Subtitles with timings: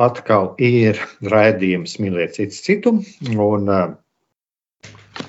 [0.00, 2.94] atkal ir raidījums Mīliet citu citu.
[3.36, 3.68] Un,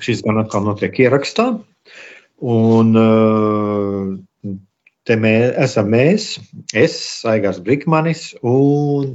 [0.02, 1.50] šis gan atkal notiek ierakstā.
[2.42, 2.94] Un
[5.06, 6.32] te mēs esam mēs,
[6.74, 6.96] es,
[7.28, 9.14] Aigars Brikmanis, un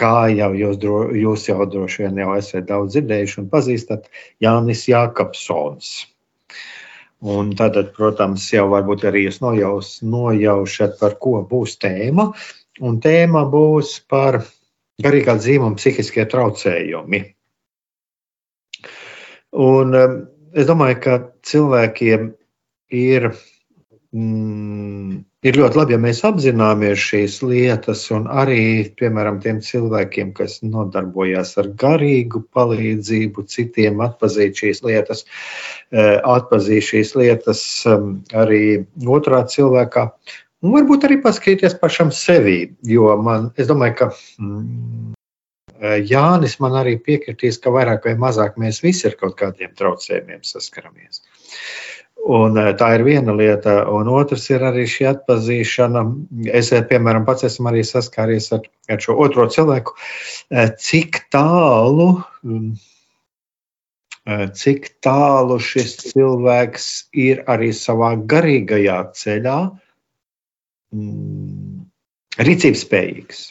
[0.00, 4.08] kā jau jūs, dro, jūs jau droši vien jau esat daudz dzirdējuši un pazīstat,
[4.42, 5.92] Jānis Jākapsons.
[7.20, 12.30] Un tad, protams, jau varbūt arī jūs nojaus, nojaušat, par ko būs tēma.
[12.80, 14.40] Un tēma būs par
[15.04, 17.22] garīgā dzīvuma psihiskie traucējumi.
[19.60, 21.16] Un es domāju, ka
[21.50, 22.30] cilvēkiem
[23.00, 23.32] ir
[24.14, 28.60] mm, ir ļoti labi, ja mēs apzināmies šīs lietas, un arī,
[28.98, 35.24] piemēram, tiem cilvēkiem, kas nodarbojas ar garīgu palīdzību, citiem atpazīt šīs lietas,
[35.92, 40.10] eh, atpazīt šīs lietas um, arī otrā cilvēkā.
[40.60, 44.08] Un varbūt arī paskatīties pašam sevi, jo man, es domāju, ka
[44.42, 45.14] mm,
[45.80, 51.22] Jānis man arī piekritīs, ka vairāk vai mazāk mēs visi ar kaut kādiem traucējumiem saskaramies.
[52.20, 56.04] Un, eh, tā ir viena lieta, un otrs ir arī šī atpazīšana.
[56.52, 58.60] Es, eh, piemēram, pats esmu arī saskāries ar,
[58.90, 59.96] ar šo otro cilvēku,
[60.50, 62.76] eh, cik tālu, mm,
[64.52, 69.80] cik tālu šis cilvēks ir arī savā garīgajā ceļā
[70.94, 71.80] mm,
[72.40, 73.48] rīcības spējīgs.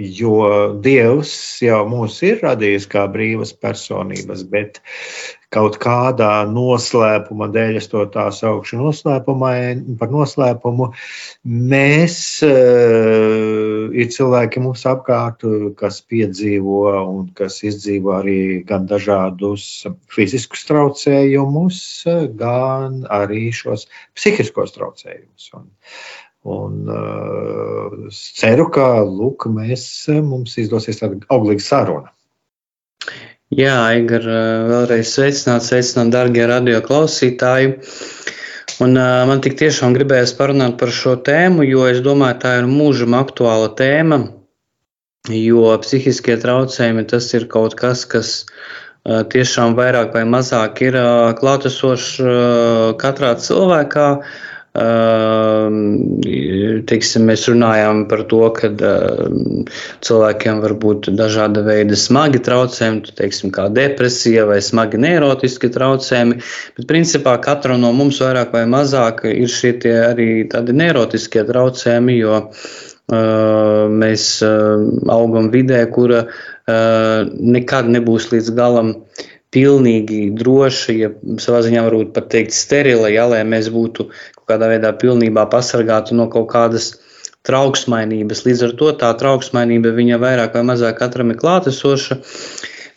[0.00, 0.36] Jo
[0.80, 4.78] Dievs jau mūs ir radījis kā brīvas personības, bet
[5.52, 8.80] kaut kādā noslēpuma dēļ, es to tā saukšu
[10.00, 10.86] par noslēpumu,
[11.44, 12.16] mēs
[12.48, 15.44] uh, ir cilvēki mums apkārt,
[15.76, 19.68] kas piedzīvo un kas izdzīvo arī gan dažādus
[20.08, 21.84] fiziskus traucējumus,
[22.40, 25.52] gan arī šos psihiskos traucējumus.
[25.60, 25.68] Un,
[26.42, 29.84] Un uh, es ceru, ka lūk, mēs,
[30.26, 32.10] mums izdosies tāda auglīga saruna.
[33.54, 37.76] Jā, Aigar, uh, vēlreiz sveicināt, sveicināt, darbie radioklausītāji.
[38.82, 42.70] Un, uh, man tik tiešām gribējās parunāt par šo tēmu, jo es domāju, tā ir
[42.70, 44.24] mūžam aktuāla tēma.
[45.30, 51.28] Jo psihiskie traucējumi tas ir kaut kas, kas uh, tiešām vairāk vai mazāk ir uh,
[51.38, 54.08] klātesošs uh, katrā cilvēkā.
[54.16, 54.40] Uh,
[56.88, 63.66] Teiksim, mēs runājām par to, ka cilvēkiem var būt dažāda veida smagi traucējumi, teiksim, kā
[63.68, 66.38] depresija vai smagi neirotiski traucējumi.
[66.78, 72.40] Bet principā katram no mums vairāk vai mazāk ir šie arī tādi neirotiskie traucējumi, jo
[73.92, 74.40] mēs
[75.12, 76.24] augam vidē, kura
[76.64, 78.96] nekad nebūs līdz galam
[79.52, 81.10] pilnīgi droša, ja
[81.42, 84.08] savā ziņā varbūt pat teikt sterila, ja, lai mēs būtu
[84.48, 86.92] kādā veidā pilnībā pasargāti no kaut kādas
[87.46, 88.44] trauksmainības.
[88.46, 92.18] Līdz ar to tā trauksmainība viņa vairāk vai mazāk katram ir klātesoša.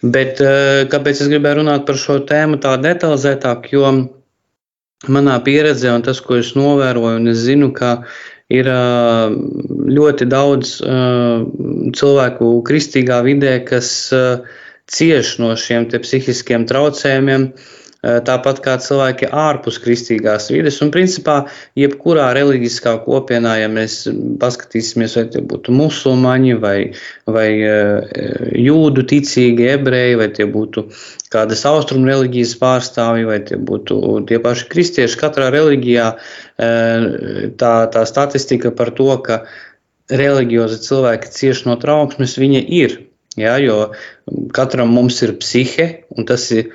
[0.05, 3.71] Bet eh, kāpēc es gribēju runāt par šo tēmu tā detalizētāk?
[3.73, 3.89] Jo
[5.09, 7.95] manā pieredzē un tas, ko es novēroju, un es zinu, ka
[8.53, 9.37] ir eh,
[9.97, 11.47] ļoti daudz eh,
[11.97, 13.89] cilvēku kristīgā vidē, kas
[14.85, 20.77] cieš no šiem psihiskiem traucējumiem, eh, tāpat kā cilvēki ārpus kristīgās vides.
[20.83, 21.37] Un, principā,
[21.79, 24.03] jebkurā reliģiskā kopienā, ja mēs
[24.41, 26.77] paskatīsimies, vai tie būtu musulmaņi, vai,
[27.25, 28.19] vai eh,
[28.61, 30.85] jūdu ticīgi ebreji, vai tie būtu
[31.33, 37.09] kādas austrumu reliģijas pārstāvji, vai tie būtu tie paši kristieši, katrā reliģijā eh,
[37.57, 39.43] tā, tā statistika par to, ka
[40.11, 42.99] reliģiozi cilvēki cieši no trauksmes, viņa ir.
[43.39, 43.91] Ja, jo
[44.55, 46.71] katram mums ir psihe, un tas ir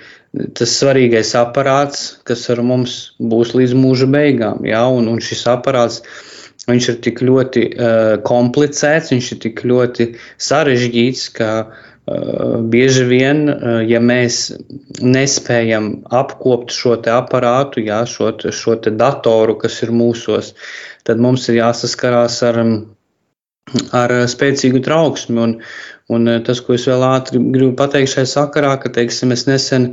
[0.54, 4.64] tas svarīgais aparāts, kas ar mums būs līdz mūža beigām.
[4.68, 6.02] Ja, un, un šis aparāts
[6.70, 10.06] ir tik ļoti uh, komplicēts, viņš ir tik ļoti
[10.38, 14.52] sarežģīts, ka uh, bieži vien, uh, ja mēs
[15.02, 20.54] nespējam apkopot šo aparātu, jā, šo, šo datoru, kas ir mūsos,
[21.02, 22.62] tad mums ir jāsaskarās ar,
[23.90, 25.42] ar spēcīgu trauksmi.
[25.42, 25.58] Un,
[26.10, 29.90] un tas, ko es vēl ātri gribu pateikt šajā sakarā, ka teiksim, es nesen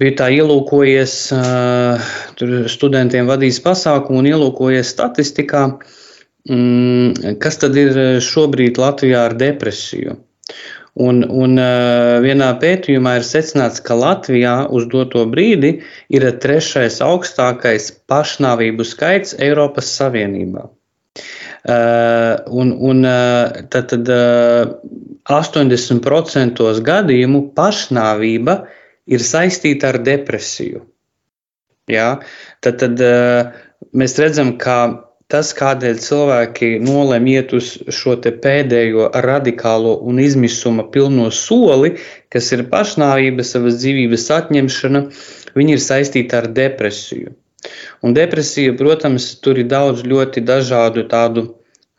[0.00, 1.16] biju tā ielūkojies,
[2.40, 5.66] tur studentiem vadījis pasākumu un ielūkojies statistikā,
[6.48, 10.18] mm, kas tad ir šobrīd Latvijā ar depresiju.
[10.96, 11.58] Un, un
[12.24, 15.74] vienā pētījumā ir secināts, ka Latvijā uz doto brīdi
[16.08, 20.64] ir trešais augstākais pašnāvību skaits Eiropas Savienībā.
[21.66, 23.02] Un, un
[23.72, 24.10] tad, tad
[25.26, 28.54] 80% gadījumu pašnāvība
[29.10, 30.84] ir saistīta ar depresiju.
[31.90, 32.20] Ja?
[32.62, 33.02] Tad, tad
[33.96, 34.78] mēs redzam, ka
[35.32, 41.96] tas, kādēļ cilvēki nolem iet uz šo pēdējo radikālo un izmisuma pilno soli,
[42.30, 45.02] kas ir pašnāvība, savas dzīvības atņemšana,
[45.58, 47.34] viņi ir saistīti ar depresiju.
[48.06, 51.48] Un depresija, protams, tur ir daudz ļoti dažādu tādu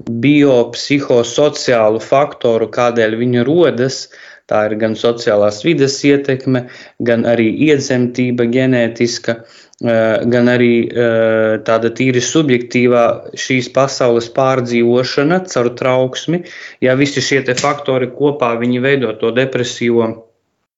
[0.06, 4.08] biopsihosociālu faktoru, kādēļ viņa rodas.
[4.48, 6.70] Tā ir gan sociālās vides ietekme,
[7.04, 15.70] gan arī iedzemtība, ģenētiska, eh, gan arī eh, tāda tīri subjektīvā šīs pasaules pārdzīvošana caur
[15.76, 16.46] trauksmi.
[16.80, 20.24] Ja visi šie faktori kopā veido to depresīvo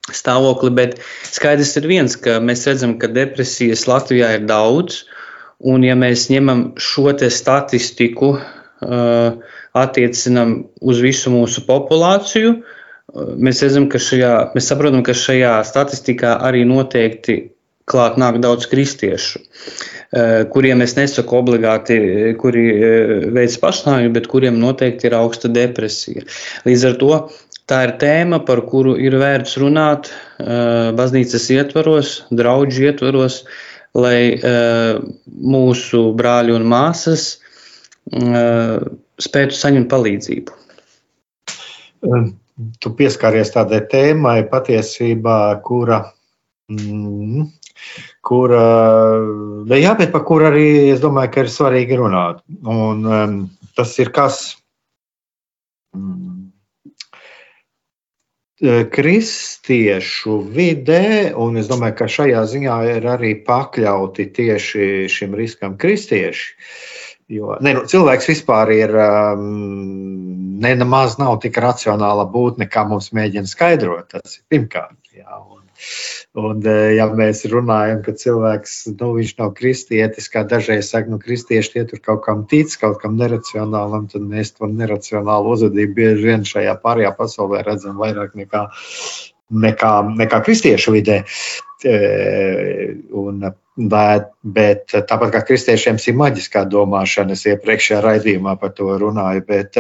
[0.10, 1.00] stāvokli, bet
[1.30, 5.04] skaidrs ir viens, ka mēs redzam, ka depresijas Latvijā ir daudz,
[5.60, 12.57] un ja mēs ņemam šo statistiku, uh, attiecinam uz visu mūsu populāciju,
[13.09, 17.39] Mēs redzam, ka šajā, mēs saprotam, ka šajā statistikā arī noteikti
[17.89, 19.41] klāt nāk daudz kristiešu,
[20.53, 21.97] kuriem es nesaku obligāti,
[22.37, 22.65] kuri
[23.33, 26.21] veids pašnāvību, bet kuriem noteikti ir augsta depresija.
[26.69, 27.13] Līdz ar to
[27.69, 33.41] tā ir tēma, par kuru ir vērts runāt baznīcas ietvaros, draugu ietvaros,
[33.97, 34.37] lai
[35.25, 37.39] mūsu brāļi un māsas
[38.10, 40.57] spētu saņemt palīdzību.
[42.84, 46.04] Tu pieskaries tādai tēmai patiesībā, kura.
[46.69, 47.48] Mm,
[48.25, 48.63] kura,
[49.80, 52.44] jā, bet par kuru arī es domāju, ka ir svarīgi runāt.
[52.62, 53.38] Un, um,
[53.80, 54.42] tas ir kas
[55.96, 56.50] mm,
[58.92, 66.50] kristiešu vidē, un es domāju, ka šajā ziņā ir arī pakļauti tieši šim riskam kristieši.
[67.29, 69.43] Jo ne, nu, cilvēks vispār ir um,
[70.63, 74.09] ne nemaz nav tik racionāla būtne, kā mums mēģina skaidrot.
[74.15, 74.97] Tas ir pirmkārt.
[75.13, 75.61] Jā, un,
[76.41, 79.11] un, e, ja mēs runājam, ka cilvēks nu,
[79.41, 84.07] nav kristietis, kā dažreiz saka, nu, kristieši tie tur kaut kam tic, kaut kam neracionālam,
[84.11, 88.65] tad mēs to neracionālu uzvedību bieži vien šajā pārējā pasaulē redzam vairāk nekā,
[89.50, 89.94] nekā,
[90.24, 91.22] nekā kristiešu vidē.
[91.80, 91.96] E,
[93.16, 93.46] un,
[93.92, 99.46] bet, bet tāpat kā kristiešiem ir maģiskā domāšana, es iepriekšējā raidījumā par to runāju.
[99.48, 99.80] Bet,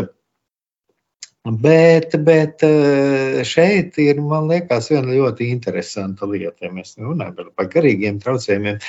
[1.47, 6.67] Bet, bet eh, šeit ir, liekas, viena ļoti interesanta lieta.
[6.67, 8.81] Ja mēs runājam par garīgiem traucējumiem,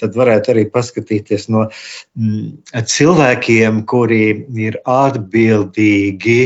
[0.00, 4.22] tad varētu arī paskatīties no mm, cilvēkiem, kuri
[4.56, 6.40] ir atbildīgi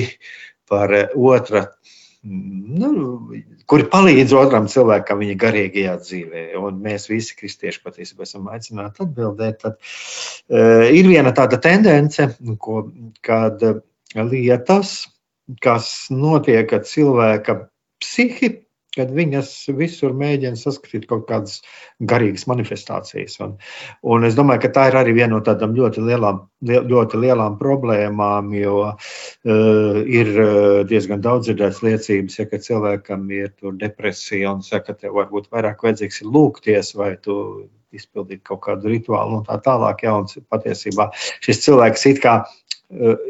[0.68, 1.68] par otra,
[2.26, 2.90] mm, nu,
[3.72, 6.42] kuri palīdz otram cilvēkam viņa garīgajā dzīvē.
[6.60, 9.62] Un mēs visi kristieši patiesībā esam aicināti atbildēt.
[9.64, 12.28] Tad, uh, ir viena tāda tendence,
[12.60, 12.82] ko,
[13.24, 13.64] kad
[14.12, 14.92] lietas,
[15.64, 17.56] kas notiek ar cilvēka
[18.02, 18.52] psihi,
[18.96, 21.60] kad viņas visur mēģina saskatīt kaut kādas
[22.12, 23.38] garīgas manifestācijas.
[23.44, 23.54] Un,
[24.04, 28.52] un es domāju, ka tā ir arī viena no tādām ļoti lielām, ļoti lielām problēmām,
[28.58, 30.32] jo uh, ir
[30.90, 36.24] diezgan daudz dzirdētas liecības, ja cilvēkam ir depresija un saka, ka tev varbūt vairāk vajadzīgs
[36.24, 37.36] ir lūgties vai tu
[37.92, 40.04] izpildīt kaut kādu rituālu un tā tālāk.
[40.04, 41.10] Ja, un patiesībā
[41.44, 42.38] šis cilvēks it kā,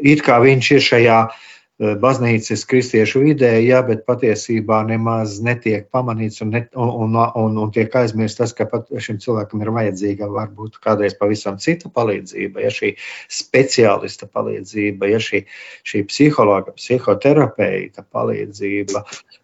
[0.03, 5.87] it kā viņš ir šajā uh, Eh, baznīcas kristiešu vidē, jā, bet patiesībā nemaz netiek
[5.93, 8.67] pamanīts un, net, un, un, un, tiek aizmirsts tas, ka
[9.01, 12.93] šim cilvēkam ir vajadzīga varbūt kādreiz pavisam cita palīdzība, ja šī
[13.33, 15.43] speciālista palīdzība, ja šī,
[15.89, 19.01] šī psihologa, psihoterapeita palīdzība.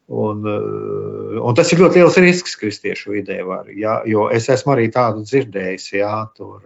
[0.10, 4.78] Un, eh, un tas ir ļoti liels risks kristiešu vidē, var, ja, jo es esmu
[4.78, 6.62] arī tādu dzirdējis, jā, tur,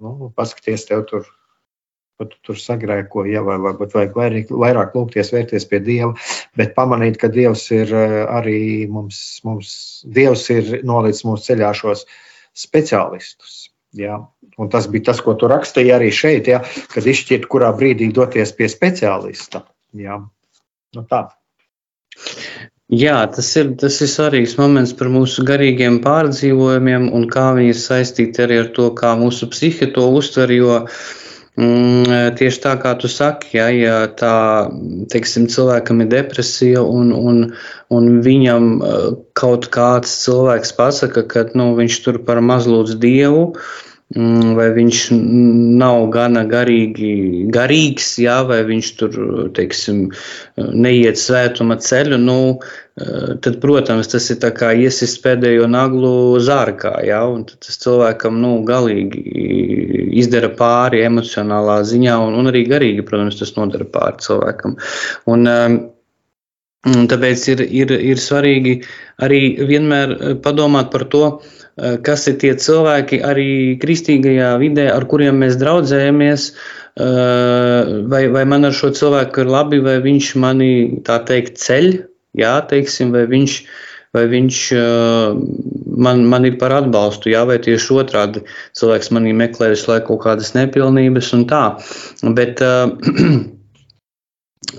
[0.00, 1.28] nu, paskaties, tev tur
[2.18, 6.12] pat tur sagrēko, ja, vai varbūt vajag vairāk, vairāk lūgties, vērties pie Dieva,
[6.58, 8.60] bet pamanīt, ka Dievs ir eh, arī
[8.90, 9.72] mums, mums
[10.04, 12.04] Dievs ir nolicis mūsu ceļā šos
[12.58, 13.68] speciālistus.
[13.96, 14.18] Jā.
[14.58, 16.60] Un tas bija tas, ko tu rakstīji arī šeit, jā,
[16.92, 19.62] kad izšķirt, kurā brīdī doties pie speciālista.
[19.96, 20.18] Jā.
[20.96, 21.28] Nu, tā.
[22.88, 27.80] Jā, tas ir, tas ir svarīgs moments par mūsu garīgiem pārdzīvojumiem un kā viņi ir
[27.80, 30.52] saistīti arī ar to, kā mūsu psihe to uztver.
[30.56, 31.27] Jo mm,
[31.58, 34.70] tieši tā kā tu saki, ja, ja tā
[35.10, 37.40] teiksim, cilvēkam ir depresija un, un,
[37.90, 43.44] un viņam eh, kaut kāds cilvēks pasaka, ka nu, viņš tur par maz lūdz dievu.
[43.50, 44.98] Uh, Mm, vai viņš
[45.76, 49.18] nav gana garīgi, garīgs, jā, vai viņš tur,
[49.52, 50.06] teiksim,
[50.56, 52.38] neiet svētuma ceļu, nu,
[52.96, 57.20] tad, protams, tas ir kā iesist pēdējo naglu zārkā, jā,
[57.52, 59.20] tas cilvēkam, nu, galīgi
[60.22, 64.78] izdara pāri emocionālā ziņā, un, un arī garīgi, protams, tas nodara pāri cilvēkam.
[65.28, 65.52] Un,
[67.12, 68.78] tāpēc ir, ir, ir svarīgi
[69.20, 71.24] arī vienmēr padomāt par to,
[71.67, 73.50] Eh, kas ir tie cilvēki arī
[73.82, 76.46] kristīgajā vidē, ar kuriem mēs draudzējamies,
[76.98, 80.72] eh, vai, vai man ar šo cilvēku ir labi, vai viņš mani
[81.06, 81.92] tā teikt ceļ,
[82.38, 83.58] jā, teiksim, vai viņš,
[84.16, 85.38] vai viņš eh,
[86.06, 88.42] man, man ir par atbalstu, jā, vai tieši otrādi
[88.78, 91.64] cilvēks manī meklē visu laiku kaut kādas nepilnības un tā.
[92.34, 92.90] Bet uh,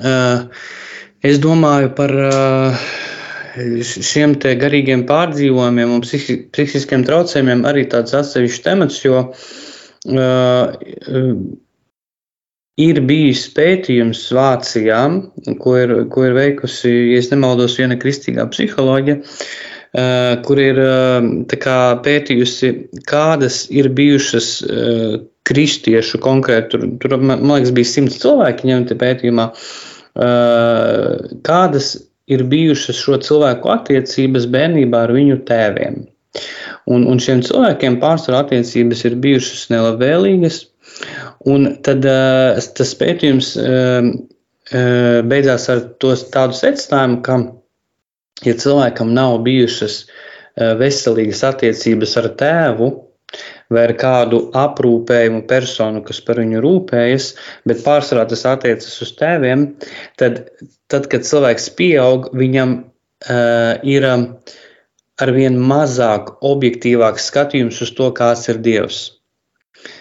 [0.04, 0.44] uh,
[1.32, 2.20] es domāju par.
[2.28, 3.08] Uh,
[3.56, 10.76] šiem garīgiem pārdzīvojumiem un psihi, psihiskiem traucējumiem arī tāds atsevišķs temats, jo uh,
[12.80, 15.02] ir bijis pētījums Vācijā,
[15.64, 21.80] ko ir, ko ir veikusi, ja nemaldos, viena kristīgā psiholoģija, uh, kur ir uh, kā,
[22.06, 22.74] pētījusi,
[23.10, 29.48] kādas ir bijušas uh, kristiešu konkrēti, tur, tur man liekas, bija simts cilvēki ņemti pētījumā,
[31.48, 31.94] kādas
[32.30, 36.04] ir bijušas šo cilvēku attiecības bērnībā ar viņu tēviem.
[36.90, 40.62] Un, un šiem cilvēkiem pārsvarā attiecības ir bijušas nelabvēlīgas.
[41.50, 47.40] Un tad uh, tas pētījums uh, uh, beidzās ar tos, tādu secinājumu, ka,
[48.46, 50.04] ja cilvēkam nav bijušas
[50.60, 52.88] veselīgas attiecības ar tēvu,
[53.74, 57.32] vai ar kādu aprūpējumu personu, kas par viņu rūpējas,
[57.70, 59.68] bet pārsvarā tas attiecas uz tēviem,
[60.22, 60.42] tad,
[60.92, 64.26] tad kad cilvēks pieaug, viņam uh, ir um,
[65.22, 69.04] arvien mazāk objektīvāks skatījums uz to, kāds ir Dievs.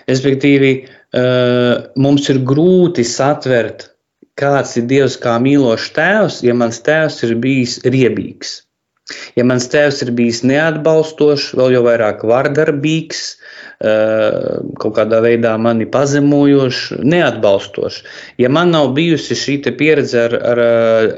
[0.08, 3.90] Respektīvi, uh, mums ir grūti satvert,
[4.38, 8.62] kāds ir Dievs kā mīlošs tēvs, ja mans tēvs ir bijis riebīgs.
[9.38, 13.22] Ja mans tēvs ir bijis neatbalstošs, vēl jau vairāk vardarbīgs,
[13.80, 18.02] eh, kaut kādā veidā mani pazemojošs, neatbalstošs.
[18.38, 21.14] Ja man nav bijusi šī pieredze ar, ar eh,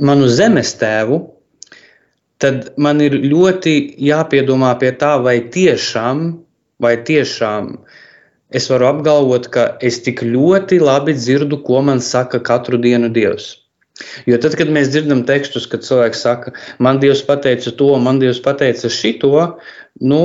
[0.00, 1.22] manu zemes tēvu,
[2.40, 3.74] tad man ir ļoti
[4.10, 6.26] jāpiedomā pie tā, vai tiešām,
[6.80, 7.72] vai tiešām
[8.50, 13.54] es varu apgalvot, ka es tik ļoti labi dzirdu, ko man saka katru dienu Dievs.
[14.28, 18.40] Jo tad, kad mēs dzirdam tekstus, kad cilvēks saka, man Dievs pateica to, man Dievs
[18.44, 19.34] pateica šito,
[20.00, 20.20] nu,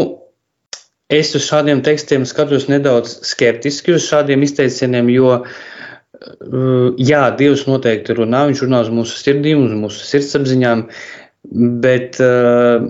[1.12, 8.18] es uz šādiem tekstiem skatos nedaudz skeptiski uz šādiem izteicieniem, jo, uh, jā, Dievs noteikti
[8.18, 10.88] runā, viņš runā uz mūsu sirdīm, uz mūsu sirdsapziņām,
[11.84, 12.90] bet, uh,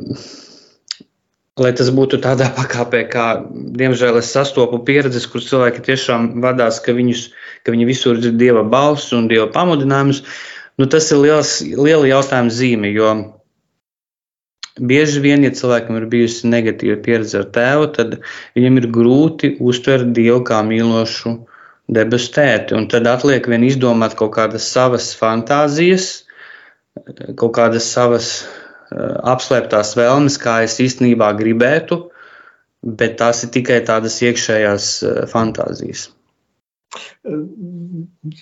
[1.59, 6.95] lai tas būtu tādā pakāpē, kā, diemžēl, es sastopu pieredzes, kur cilvēki tiešām vadās, ka,
[6.95, 7.29] viņus,
[7.63, 10.23] ka viņi visur dzird Dieva balss un Dieva pamudinājumus,
[10.75, 13.11] Nu, tas ir liels, liela jautājuma zīme, jo
[14.75, 18.17] bieži vien, ja cilvēkam ir bijusi negatīva pieredze ar tēvu, tad
[18.57, 21.37] viņam ir grūti uztvert Dievu kā mīlošu
[21.95, 22.75] debesu tēti.
[22.75, 26.09] Un tad atliek vien izdomāt kaut kādas savas fantāzijas,
[27.39, 32.01] kaut kādas savas uh, apslēptās vēlmes, kā es īstenībā gribētu,
[32.83, 36.09] bet tās ir tikai tādas iekšējās uh, fantāzijas.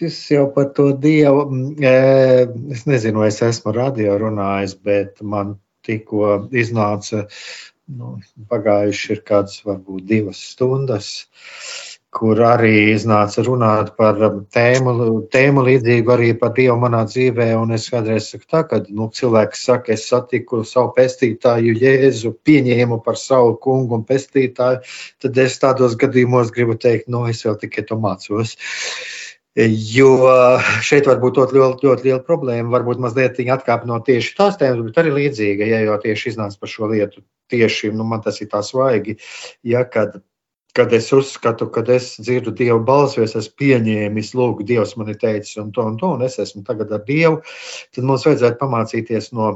[0.02, 1.46] Es jau par to dievu,
[1.84, 5.56] es nezinu, vai es esmu radio runājis, bet man
[5.88, 7.26] tikko iznāca,
[7.94, 8.18] nu,
[8.52, 11.10] pagājuši ir kāds varbūt divas stundas
[12.13, 14.93] kur arī iznāca runāt par um, tēmu,
[15.34, 17.50] tēmu līdzīgu arī par Dievu manā dzīvē.
[17.60, 23.01] Un es kādreiz saku tā, ka nu, cilvēks saka, es satiku savu pestītāju Jēzu, pieņēmu
[23.05, 24.84] par savu kungu un pestītāju,
[25.24, 28.55] tad es tādos gadījumos gribu teikt, nu, es vēl tikai to mācos.
[29.53, 30.10] Jo
[30.82, 32.72] šeit var būt ļoti, ļoti, ļoti liela problēma.
[32.74, 36.72] Varbūt mazliet atkāp no tieši tās tēmas, bet arī līdzīga, ja jau tieši iznāca par
[36.72, 37.22] šo lietu.
[37.53, 39.20] Tieši nu, man tas ir tā svaigi,
[39.67, 40.17] ja kad
[40.74, 45.20] kad es uzskatu, kad es dzirdu Dieva balsi, es esmu pieņēmis, lūk, Dievs man ir
[45.22, 47.44] teicis un to un to, un es esmu tagad ar Dievu,
[47.94, 49.51] tad mums vajadzētu pamācīties no,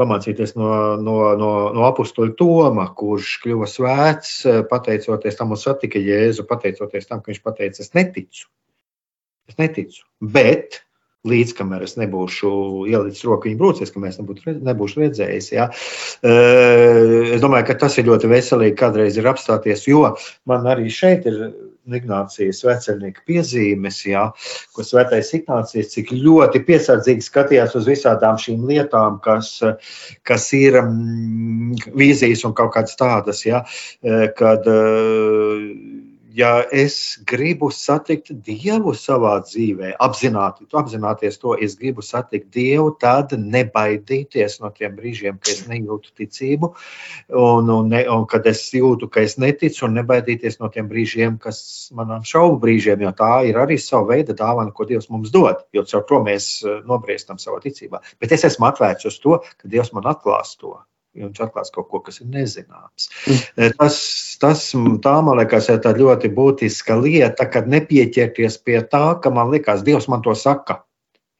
[0.00, 6.46] pamācīties no, no, no, no apakstuļa Toma, kurš kļuva svēts pateicoties tam, un satika Jēzu,
[6.48, 8.48] pateicoties tam, ka viņš pateica, es neticu.
[9.50, 10.00] Es neticu.
[10.24, 10.80] Bet
[11.28, 12.50] līdz kamēr es nebūšu
[12.90, 15.52] ielicis roku viņa brūcēs, ka mēs nebūtu, nebūšu redzējis.
[15.54, 15.68] Ja.
[16.24, 20.04] Es domāju, ka tas ir ļoti veselīgi kādreiz ir apstāties, jo
[20.50, 21.46] man arī šeit ir
[21.84, 24.22] Ignācijas veceļnieka piezīmes, ja,
[24.72, 29.58] ko svētais Ignācijas cik ļoti piesardzīgi skatījās uz visādām šīm lietām, kas,
[30.24, 33.66] kas ir mm, vīzijas un kaut kādas tādas, ja,
[34.38, 34.64] kad
[36.34, 43.36] ja es gribu satikt Dievu savā dzīvē, apzināti, apzināties to, es gribu satikt Dievu, tad
[43.38, 46.72] nebaidīties no tiem brīžiem, kad es nejūtu ticību,
[47.38, 51.38] un, un, ne, un kad es jūtu, ka es neticu, un nebaidīties no tiem brīžiem,
[51.42, 51.60] kas
[51.94, 55.86] manām šaubu brīžiem, jo tā ir arī sava veida dāvana, ko Dievs mums dod, jo
[55.90, 58.02] caur to mēs eh, nobriestam savā ticībā.
[58.18, 60.74] Bet es esmu atvērts uz to, ka Dievs man atklās to
[61.14, 63.08] ja viņš atklās kaut ko, kas ir nezināms.
[63.26, 63.74] Mm.
[63.78, 63.98] Tas,
[64.42, 64.64] tas
[65.04, 70.10] tā, man liekas, ir ļoti būtiska lieta, kad nepieķerties pie tā, ka man liekas, Dievs
[70.10, 70.82] man to saka.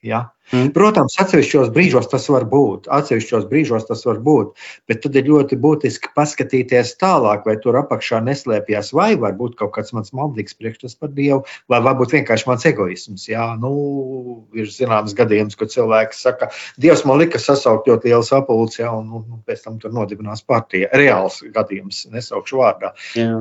[0.05, 0.19] Ja?
[0.53, 0.69] Mm.
[0.77, 4.51] Protams, atsevišķos brīžos tas var būt, atsevišķos brīžos tas var būt,
[4.91, 9.95] bet tad ir ļoti būtiski paskatīties tālāk, vai tur apakšā neslēpjas, vai varbūt kaut kāds
[9.97, 11.41] mans maldīgs priekšstats par Dievu,
[11.73, 13.25] vai varbūt vienkārši mans egoisms.
[13.31, 13.73] Jā, nu,
[14.53, 19.43] ir zināms gadījums, kad cilvēks saka, Dievs man lika sasaukt ļoti lielu sapulci, un, un
[19.49, 20.93] pēc tam tur nodibinās partija.
[20.93, 22.93] Reāls gadījums, nesaukšu vārdā.
[23.17, 23.41] Jā.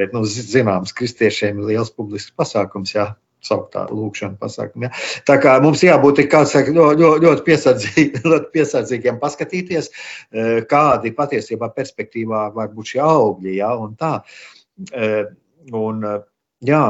[0.00, 3.12] Bet, nu, zināms, kristiešiem ir liels publisks pasākums, jā,
[3.46, 4.88] sauktā lūkšana pasākuma.
[4.88, 4.92] Ja?
[5.28, 12.48] Tā kā mums jābūt saka, ļoti, ļoti, piesardzīgi, ļoti piesardzīgiem paskatīties, e, kādi patiesībā perspektīvā
[12.54, 13.56] var būt šie augļi.
[13.60, 13.74] Ja?
[13.80, 14.12] Un tā,
[14.92, 15.10] e,
[15.72, 16.16] un, e,
[16.66, 16.84] jā,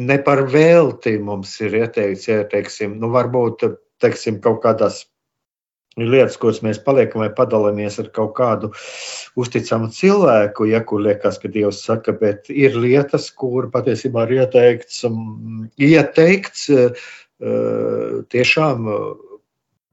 [0.00, 3.66] ne par velti mums ir ieteikts, ja teiksim, nu, varbūt
[4.00, 5.04] teiksim, kaut kādās
[5.98, 8.70] ir lietas, kuras mēs paliekam vai padalāmies ar kaut kādu
[9.40, 15.02] uzticamu cilvēku, ja kur liekas, ka Dievs saka, bet ir lietas, kur patiesībā ir ieteikts,
[15.08, 17.10] um, ieteikts uh,
[18.30, 18.88] tiešām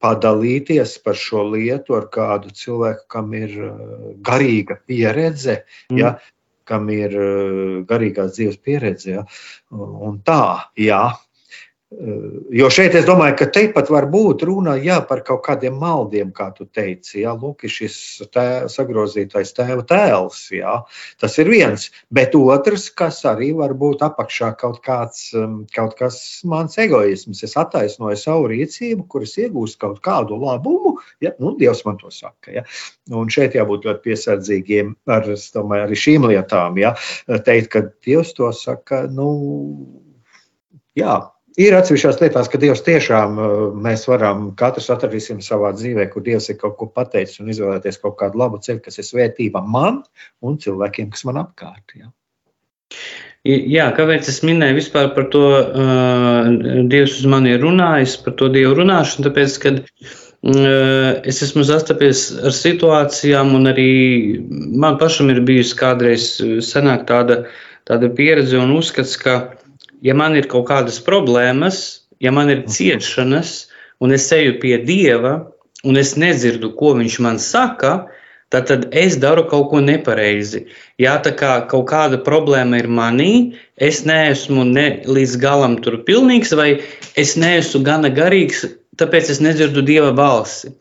[0.04, 5.64] padalīties par šo lietu ar kādu cilvēku, kam ir uh, garīga pieredze.
[5.90, 6.02] Mm.
[6.04, 6.18] Ja,
[6.68, 9.18] kam ir uh, garīgās dzīves pieredze.
[9.18, 9.26] Ja?
[9.74, 11.08] Un tā, jā,
[11.88, 16.50] Jo šeit es domāju, ka tepat var būt runa jā, par kaut kādiem maldiem, kā
[16.52, 17.22] tu teici.
[17.22, 17.96] Jā, lūk, šis
[18.36, 20.42] tē, sagrozītais tēva tēls.
[20.52, 20.74] Jā,
[21.24, 21.86] tas ir viens.
[22.12, 27.46] Bet otrs, kas arī var būt apakšā kaut kāds um, kaut kas mans egoisms.
[27.48, 30.98] Es attaisnoju savu rīcību, kuras iegūst kaut kādu labumu.
[31.24, 31.32] Ja?
[31.40, 32.52] Nu, Dievs man to saka.
[32.52, 32.66] Ja?
[33.16, 36.84] Un šeit jābūt ļoti piesardzīgiem ar, domāju, šīm lietām.
[36.84, 36.98] Ja?
[37.32, 39.06] Teikt, ka Dievs to saka.
[39.08, 39.32] Nu,
[41.00, 41.22] jā,
[41.58, 46.52] Ir atsevišķās lietās, ka Dievs tiešām uh, mēs varam, katrs atradīsim savā dzīvē, kur Dievs
[46.54, 50.04] ir kaut ko pateicis un izvēlēties kaut kādu labu ceļu, kas ir svētība man
[50.46, 51.98] un cilvēkiem, kas man apkārt.
[51.98, 52.12] Ja.
[53.48, 56.54] Jā, kāpēc es minēju vispār par to, uh,
[56.94, 62.28] Dievs uz mani ir runājis, par to Dievu runāšanu, tāpēc, kad uh, es esmu sastapies
[62.38, 63.92] ar situācijām, un arī
[64.78, 66.36] man pašam ir bijusi kādreiz
[66.70, 67.48] senāk tāda,
[67.90, 69.40] tāda pieredze un uzskats, ka
[70.02, 73.68] ja man ir kaut kādas problēmas, ja man ir ciešanas,
[74.04, 75.40] un es eju pie Dieva,
[75.86, 78.08] un es nedzirdu, ko Viņš man saka,
[78.50, 80.66] tad, tad es daru kaut ko nepareizi.
[81.02, 83.32] Jā, tā kā kaut kāda problēma ir manī,
[83.76, 86.70] es neesmu ne līdz galam tur pilnīgs, vai
[87.16, 88.66] es neesmu gana garīgs,
[88.98, 90.74] tāpēc es nedzirdu Dieva balsi.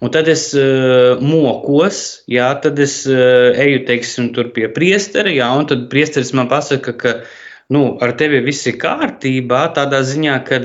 [0.00, 5.68] Un tad es uh, mokos, jā, tad es uh, eju teiksim, pie priestera, jā, un
[5.68, 7.12] tad priesteris man pasaka, ka
[7.70, 10.60] nu, ar tevi viss ir kārtībā, tādā ziņā, ka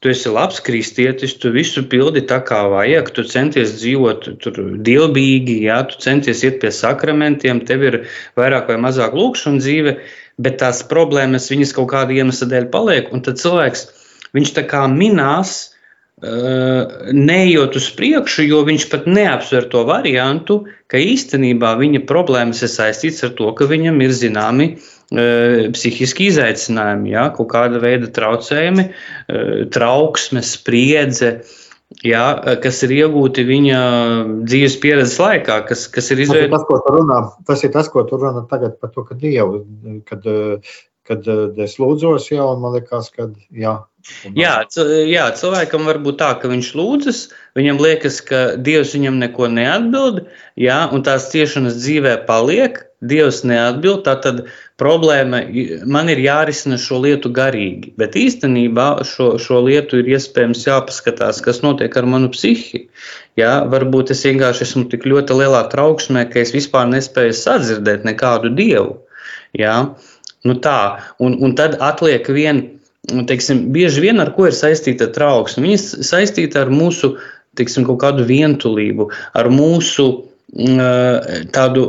[0.00, 4.28] tu esi labs kristietis, tu visu pildi tā kā vajag, tu centies dzīvot
[4.86, 8.00] dievbijīgi, jā, tu centies iet pie sakramentiem, tev ir
[8.38, 9.96] vairāk vai mazāk lūkšana dzīve,
[10.40, 13.88] bet tās problēmas viņas kaut kāda iemesla dēļ paliek, un tad cilvēks,
[14.36, 15.56] viņš tā kā minās,
[16.16, 23.20] neejot uz priekšu, jo viņš pat neapsver to variantu, ka īstenībā viņa problēmas ir saistīts
[23.26, 28.88] ar to, ka viņam ir zināmi uh, psihiski izaicinājumi, ja, kaut kāda veida traucējumi,
[29.74, 31.38] trauksme, spriedze.
[32.02, 32.24] Jā,
[32.64, 33.80] kas ir iegūti viņa
[34.42, 36.66] dzīves pieredzes laikā, kas, kas ir izveidojis.
[36.66, 39.62] Tas, tas ir tas, ko tu runā tagad par to, ka Dievu,
[40.08, 40.26] kad,
[41.06, 41.30] kad
[41.62, 43.76] es lūdzos, jā, un man liekas, ka jā,
[44.38, 44.52] Jā,
[45.06, 47.20] jā, cilvēkam var būt tā, ka viņš lūdzas,
[47.58, 50.26] viņam liekas, ka Dievs viņam neko neatbild,
[50.58, 54.46] jā, un tās ciešanas dzīvē paliek, Dievs neatbild, tad
[54.80, 55.42] problēma
[55.84, 57.92] man ir jārisina šo lietu garīgi.
[58.00, 62.86] Bet īstenībā šo, šo lietu ir iespējams jāpaskatās, kas notiek ar manu psihi.
[63.36, 68.54] Jā, varbūt es vienkārši esmu tik ļoti lielā trauksmē, ka es vispār nespēju sadzirdēt nekādu
[68.56, 69.02] dievu.
[69.56, 69.76] Jā,
[70.48, 70.80] nu tā,
[71.20, 72.75] un, un tad atliek viena
[73.28, 75.64] teiksim, bieži vien ar ko ir saistīta trauksme.
[75.66, 77.14] Viņa saistīta ar mūsu
[77.56, 80.06] teiksim, kaut kādu vientulību, ar mūsu
[80.52, 81.86] mm, tādu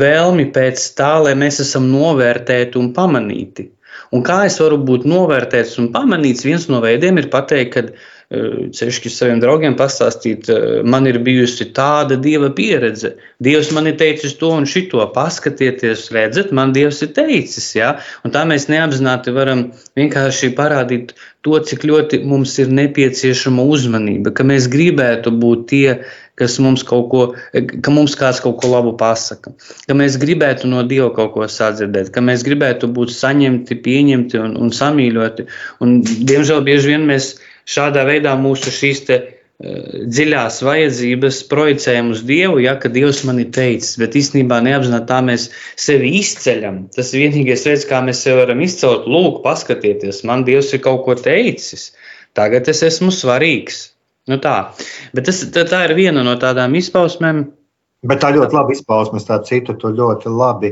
[0.00, 3.68] vēlmi pēc tā, lai mēs esam novērtēti un pamanīti.
[4.14, 9.16] Un kā es varu būt novērtēts un pamanīts, viens no veidiem ir pateikt, ka Ceļšķis
[9.18, 10.46] saviem draugiem pastāstīt,
[10.86, 13.16] man ir bijusi tāda dieva pieredze.
[13.42, 17.66] Dievs man ir teicis to un šito, paskatieties, redzat, man Dievs ir teicis.
[17.74, 17.96] Ja?
[18.22, 19.64] Un tā mēs neapzināti varam
[19.98, 25.98] vienkārši parādīt to, cik ļoti mums ir nepieciešama uzmanība, ka mēs gribētu būt tie,
[26.38, 29.54] kas mums kaut ko, ka mums kāds kaut ko labu pasaka,
[29.86, 34.56] ka mēs gribētu no Dieva kaut ko sadzirdēt, ka mēs gribētu būt saņemti, pieņemti un,
[34.60, 35.48] un samīļoti.
[35.84, 37.34] Un, diemžēl bieži vien mēs
[37.68, 43.42] šādā veidā mūsu šīs te, uh, dziļās vajadzības projicējam uz Dievu, ja ka Dievs man
[43.42, 46.86] ir teicis, bet īstenībā neapzināti tā mēs sevi izceļam.
[46.94, 49.04] Tas ir vienīgais veids, kā mēs sevi varam izcelt.
[49.10, 51.90] Lūk, paskatieties, man Dievs ir kaut ko teicis.
[52.36, 53.90] Tagad es esmu svarīgs.
[54.30, 54.56] Nu tā.
[55.16, 57.48] Bet tas, tā, tā ir viena no tādām izpausmēm.
[58.06, 60.70] Bet tā ļoti labi izpausmes, tā citu to ļoti labi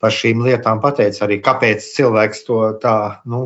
[0.00, 2.94] par šīm lietām pateica arī, kāpēc cilvēks to tā,
[3.28, 3.42] nu,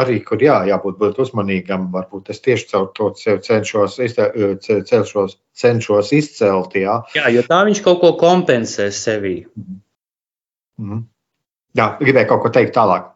[0.00, 3.98] arī, kur jā, jābūt būt uzmanīgam, varbūt es tieši caur to cenšos,
[4.88, 6.76] cenšos, cenšos izcelt.
[6.78, 6.98] Jā.
[7.16, 9.42] jā, jo tā viņš kaut ko kompensē sevī.
[10.80, 11.04] Mm.
[11.76, 13.12] Jā, gribēju kaut ko teikt tālāk.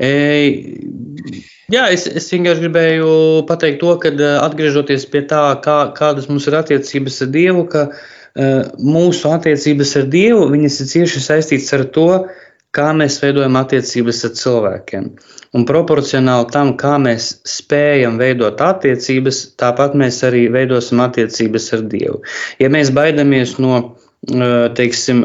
[0.00, 0.12] E,
[1.72, 3.10] jā, es, es vienkārši gribēju
[3.48, 4.12] pateikt to, ka
[4.44, 10.10] atgriežoties pie tā, kā, kādas mums ir attiecības ar Dievu, ka uh, mūsu attiecības ar
[10.12, 12.10] Dievu, ir cieši saistītas ar to,
[12.76, 15.10] kā mēs veidojam attiecības ar cilvēkiem.
[15.56, 22.20] Un proporcionāli tam, kā mēs spējam veidot attiecības, tāpat mēs arī veidosim attiecības ar Dievu.
[22.60, 23.80] Ja mēs baidamies no,
[24.76, 25.24] teiksim,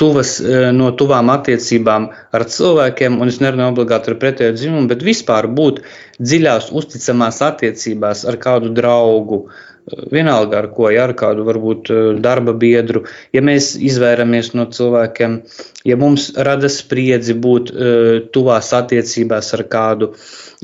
[0.00, 0.36] tuvas,
[0.76, 5.80] no tuvām attiecībām ar cilvēkiem, un es nerunāju obligāti ar pretējo dzimumu, bet vispār būt
[6.20, 9.76] dziļās, uzticamās attiecībās ar kādu draugu, uh,
[10.10, 13.04] vienalga ar ko, ja ar kādu varbūt eh, darba biedru,
[13.34, 15.38] ja mēs izvairamies no cilvēkiem,
[15.86, 20.10] ja mums rada spriedzi būt uh, tuvās attiecībās ar kādu,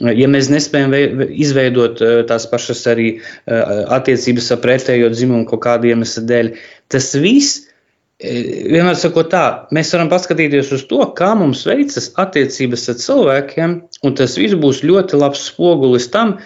[0.02, 0.94] ja mēs nespējam
[1.30, 6.56] izveidot uh, tās pašas arī uh, attiecības ar pretējo dzimumu kaut kādu iemeslu dēļ,
[6.90, 7.68] tas viss.
[8.22, 13.74] Vienmēr sakot, tā, mēs varam paskatīties uz to, kā mums veicas attiecības ar cilvēkiem,
[14.06, 16.36] un tas viss būs ļoti labs spogulis tam,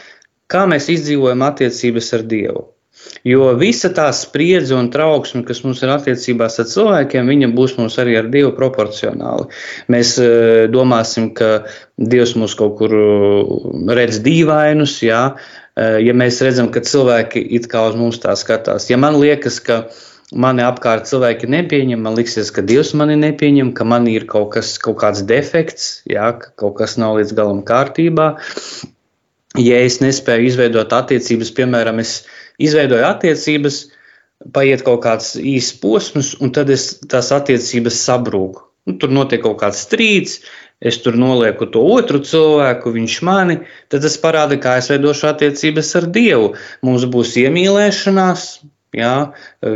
[0.49, 2.65] kā mēs izdzīvojam attiecības ar Dievu.
[3.29, 7.99] Jo visa tā spriedze un trauksme, kas mums ir attiecībās ar cilvēkiem, viņa būs mums
[8.03, 9.51] arī ar Dievu proporcionāli.
[9.93, 11.67] Mēs uh, domāsim, ka
[12.01, 12.97] Dievs mūs kaut kur
[13.97, 15.23] redz dīvainus, jā,
[15.77, 18.89] ja mēs redzam, ka cilvēki it kā uz mums tā skatās.
[18.89, 19.87] Ja man liekas, ka
[20.35, 24.75] mani apkārt cilvēki nepieņem, man liekas, ka Dievs mani nepieņem, ka man ir kaut, kas,
[24.83, 28.33] kaut kāds defekts, jā, ka kaut kas nav līdz galam kārtībā
[29.61, 32.21] ja es nespēju izveidot attiecības, piemēram, es
[32.63, 33.81] izveidoju attiecības,
[34.53, 38.63] paiet kaut kāds īsts posms, un tad es, tās attiecības sabrūk.
[38.87, 40.39] Nu, tur notiek kaut kāds strīds,
[40.79, 43.59] es tur nolieku to otru cilvēku, viņš mani,
[43.91, 46.53] tad tas parāda, kā es veidošu attiecības ar Dievu.
[46.87, 48.47] Mums būs iemīlēšanās,
[48.95, 49.15] jā,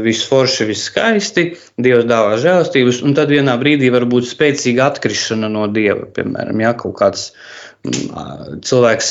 [0.05, 5.51] viss forši, viss skaisti, Dievs dāvā žēlastības, un tad vienā brīdī var būt spēcīga atkrišana
[5.51, 7.31] no Dieva, piemēram, jā, kaut kāds
[7.81, 9.11] cilvēks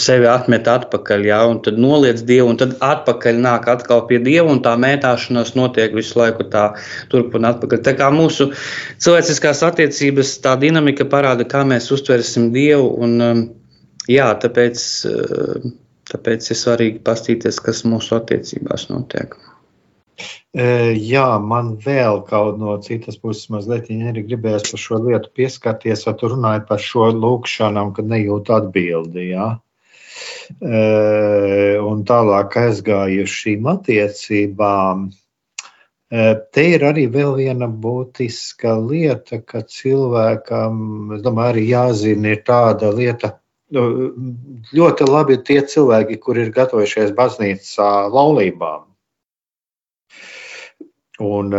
[0.00, 4.48] sevi atmet atpakaļ, ja, un tad noliec dievu, un tad atpakaļ nāk atkal pie dieva,
[4.48, 6.70] un tā mētāšanās notiek visu laiku tā
[7.12, 7.82] turp un atpakaļ.
[7.84, 8.48] Tā kā mūsu
[8.96, 13.44] cilvēciskās attiecības, tā dinamika parāda, kā mēs uztversim dievu, un
[14.08, 14.88] jā, tāpēc,
[16.10, 19.36] tāpēc ir svarīgi pastīties, kas mūsu attiecībās notiek.
[20.54, 26.14] Jā, man vēl kaut no citas puses mazliet arī gribējās par šo lietu pieskarties, vai
[26.20, 29.24] tu runāji par šo lūkšanām, kad nejūt atbildi.
[29.32, 29.48] Jā.
[31.82, 35.08] Un tālāk aizgāju šīm attiecībām.
[36.54, 43.32] Te ir arī viena būtiska lieta, ka cilvēkam, es domāju, arī jāzina, ir tāda lieta,
[43.74, 48.84] ļoti labi tie cilvēki, kur ir gatavojušies baznīcā laulībām.
[51.22, 51.54] Un,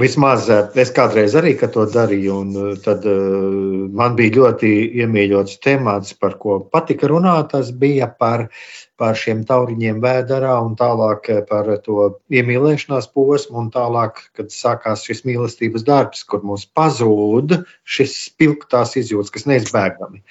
[0.00, 4.70] Vismaz es kādreiz arī to darīju, un tad uh, man bija ļoti
[5.04, 7.52] iemīļots temats, par ko patika runāt.
[7.52, 8.48] Tas bija par
[9.00, 15.04] par šiem tauriņiem vēderā un tālāk eh, par to iemīlēšanās posmu un tālāk, kad sākās
[15.08, 17.56] šis mīlestības darbs, kur mums pazūd
[17.96, 20.22] šis spilgtās izjūtas, kas neizbēgami.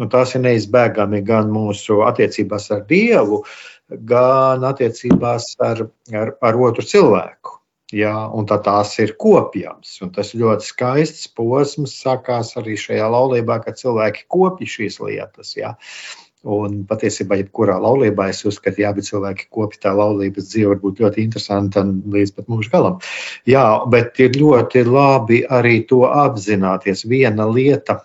[0.00, 3.42] Nu, tās ir neizbēgami gan mūsu attiecībās ar Dievu,
[3.88, 7.59] gan attiecībās ar, ar, ar otru cilvēku.
[7.90, 9.96] Jā, un tā tās ir kopjams.
[10.04, 15.56] Un tas ļoti skaists posms sākās arī šajā laulībā, kad cilvēki kopja šīs lietas.
[15.58, 15.74] Jā.
[16.40, 21.02] Un patiesībā, jebkurā laulībā, es uzskatu, ja abi cilvēki kopja tā laulības dzīve, var būt
[21.04, 22.96] ļoti interesanta līdz pat mūža galam.
[23.50, 27.04] Jā, bet ir ļoti labi arī to apzināties.
[27.10, 27.98] Viena lieta,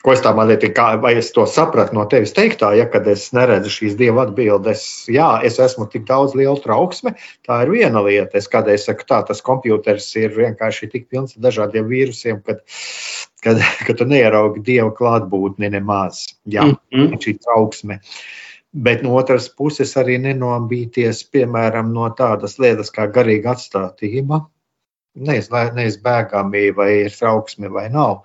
[0.00, 3.26] Ko es tā mazliet, kā, vai es to sapratu no tevis teiktā, ja kad es
[3.36, 7.12] neredzu šīs dieva atbildes, jā, es esmu tik daudz liela trauksme,
[7.44, 8.38] tā ir viena lieta.
[8.40, 12.62] Es kādreiz saku, tā tas kompjuters ir vienkārši tik pilns ar dažādiem vīrusiem, kad,
[13.44, 16.24] kad, kad tu neieraugi dieva klātbūtni nemaz.
[16.48, 17.20] Jā, mm -hmm.
[17.20, 18.00] šī trauksme.
[18.72, 24.46] Bet no otras puses arī nenobīties, piemēram, no tādas lietas kā garīga atstātība.
[25.18, 28.22] Neiz, neizbēgami, vai ir trauksme vai nav.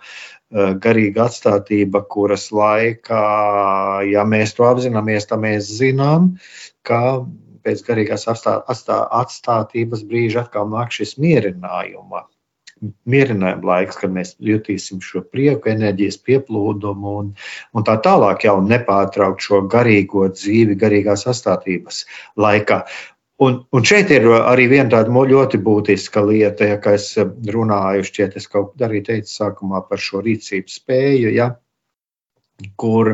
[0.54, 3.22] Garīga atstātība, kuras laikā,
[4.06, 6.36] ja mēs to apzināmies, tad mēs zinām,
[6.86, 7.26] ka
[7.66, 12.28] pēc garīgās atstā, atstā, atstātības brīža atkal nāk šis mierinājuma.
[13.10, 17.34] Mierinājuma laiks, kad mēs jutīsim šo prieku, enerģijas pieplūdumu un,
[17.74, 22.04] un tā tālāk, jau nepārtraukt šo garīgo dzīvi, garīgās attīstības
[22.38, 22.84] laikā.
[23.44, 27.10] Un, un šeit ir arī viena tāda ļoti būtiska lieta, ja, kā es
[27.52, 31.34] runāju, šķiet, es kaut arī teicu sākumā par šo rīcības spēju.
[31.36, 31.50] Ja,
[32.80, 33.10] kur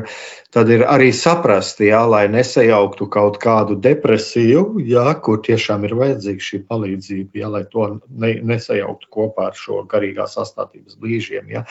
[0.54, 6.46] tad ir arī saprast, jā, lai nesajauktu kaut kādu depresiju, jā, kur tiešām ir vajadzīga
[6.46, 7.88] šī palīdzība, jā, lai to
[8.22, 11.64] ne, nesajauktu kopā ar šo garīgās astātības brīžiem, jā,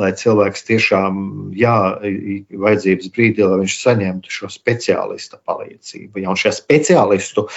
[0.00, 1.20] lai cilvēks tiešām,
[1.60, 1.76] jā,
[2.64, 6.24] vajadzības brīdī, lai viņš saņemtu šo speciālista palīdzību.
[6.24, 7.48] Jā, un šie speciālistu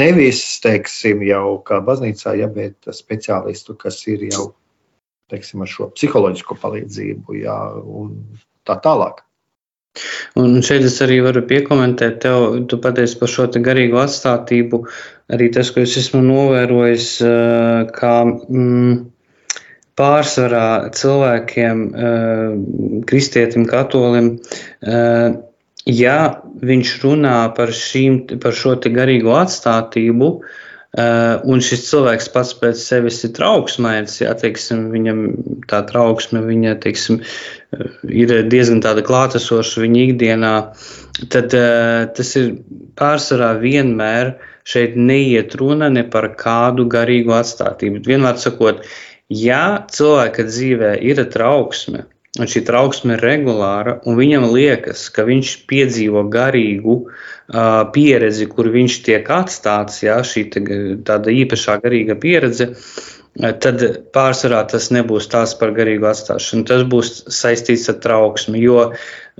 [0.00, 4.52] nevis, teiksim, jau kā baznīcā, jā, bet speciālistu, kas ir jau,
[5.30, 8.16] teiksim, ar šo psiholoģisko palīdzību, jā, un
[8.70, 9.26] tā tālāk.
[10.38, 14.84] Un šeit es arī varu piekomentēt, tev, tu pateici par šo garīgo atstātību.
[15.34, 18.94] Arī tas, ko es esmu novērojis, eh, kā mm,
[19.98, 24.32] pārsvarā cilvēkiem, eh, kristietim, katolim,
[24.86, 25.28] eh,
[25.90, 26.18] ja
[26.70, 33.20] viņš runā par, šīm, par šo garīgo atstātību, Uh, un šis cilvēks pats pēc sevis
[33.22, 33.30] ir
[34.34, 35.20] teiksim, viņam
[35.70, 37.20] tā trauksme viņa, teiksim,
[38.10, 40.54] ir diezgan klātesoša viņa ikdienā,
[41.30, 42.56] tad uh, tas ir
[42.98, 44.34] pārsvarā vienmēr
[44.66, 48.02] šeit neiet runa ne par kādu garīgu atstātību.
[48.06, 48.82] Vienmēr sakot,
[49.30, 52.08] ja cilvēka dzīvē ir trauksme,
[52.40, 58.70] un šī trauksme ir regulāra, un viņam liekas, ka viņš piedzīvo garīgu uh, pieredzi, kur
[58.72, 60.46] viņš tiek atstāts, jā, šī
[61.06, 62.72] tāda īpašā garīga pieredze,
[63.38, 63.82] tad
[64.14, 66.66] pārsvarā tas nebūs tās par garīgu atstāšanu.
[66.66, 68.90] Tas būs saistīts ar trauksmi, jo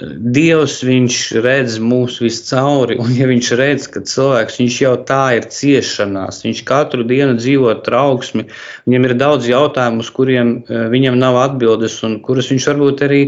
[0.00, 6.42] Dievs viņš redz mūs viscauri, un ja viņš redz, ka cilvēks jau tā ir ciešanās,
[6.46, 8.46] viņš katru dienu dzīvo trauksmi,
[8.88, 13.24] viņam ir daudz jautājumu, uz kuriem eh, viņam nav atbildes, un kurus viņš varbūt arī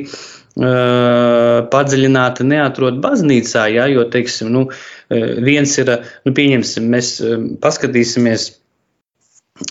[0.52, 4.66] Uh, padziļināti neatrod baznīcā, ja, jo, teiksim, nu,
[5.08, 5.88] viens ir,
[6.28, 7.14] nu, pieņemsim, mēs
[7.62, 8.44] paskatīsimies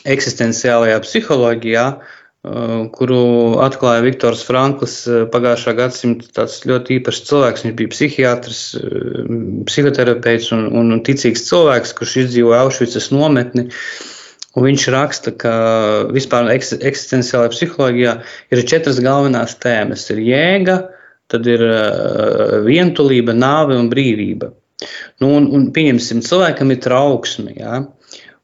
[0.09, 3.17] eksistenciālajā psiholoģijā, uh, kuru
[3.61, 7.65] atklāja Viktors Franklis uh, pagājušā gadsimta tāds ļoti īpašs cilvēks.
[7.67, 9.27] Viņš bija psihiatrs, uh,
[9.69, 13.67] psihoterapeits un, un, ticīgs cilvēks, kurš izdzīvoja Aušvicas nometni.
[14.57, 15.53] Un viņš raksta, ka
[16.11, 18.15] vispār eksistenciālajā psiholoģijā
[18.51, 20.09] ir četras galvenās tēmas.
[20.11, 20.81] Ir jēga,
[21.31, 21.61] tad ir
[22.65, 24.49] vientulība, nāve un brīvība.
[25.21, 27.53] Nu, un, un pieņemsim, cilvēkam ir trauksme.
[27.61, 27.79] Ja?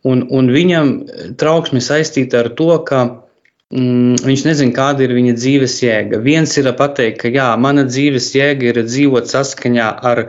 [0.08, 0.94] Un, un viņam
[1.42, 3.27] trauksme saistīta ar to, ka mm,
[3.71, 6.21] viņš nezina, kāda ir viņa dzīves jēga.
[6.23, 10.27] Viens ir pateikt, ka jā, mana dzīves jēga ir dzīvot saskaņā ar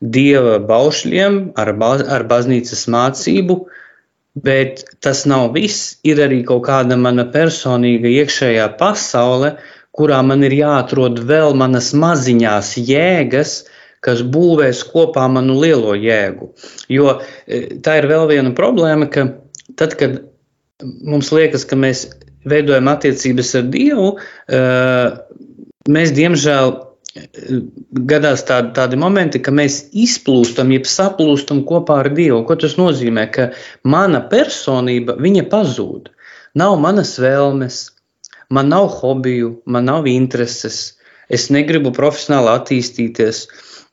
[0.00, 3.60] dieva baušļiem, ar, baz, ar baznīcas mācību,
[4.34, 5.98] bet tas nav viss.
[6.02, 9.58] Ir arī kaut kāda mana personīga iekšējā pasaule,
[9.94, 13.60] kurā man ir jāatrod vēl manas maziņās jēgas,
[14.00, 16.54] kas būvēs kopā manu lielo jēgu.
[16.88, 19.26] Jo e, tā ir vēl viena problēma, ka
[19.76, 20.22] tad, kad
[20.80, 22.06] mums liekas, ka mēs
[22.48, 24.06] veidojam attiecības ar Dievu,
[24.48, 24.60] e,
[25.90, 27.60] mēs diemžēl e,
[28.10, 32.42] gadās tādi, tādi momenti, ka mēs izplūstam, jeb saplūstam kopā ar Dievu.
[32.48, 33.26] Ko tas nozīmē?
[33.34, 33.50] Ka
[33.84, 35.18] mana personība
[35.50, 36.10] pazūd.
[36.54, 37.90] nav manas vēlmes,
[38.50, 40.96] man nav hobiju, man nav intereses,
[41.30, 43.46] es negribu profesionāli attīstīties,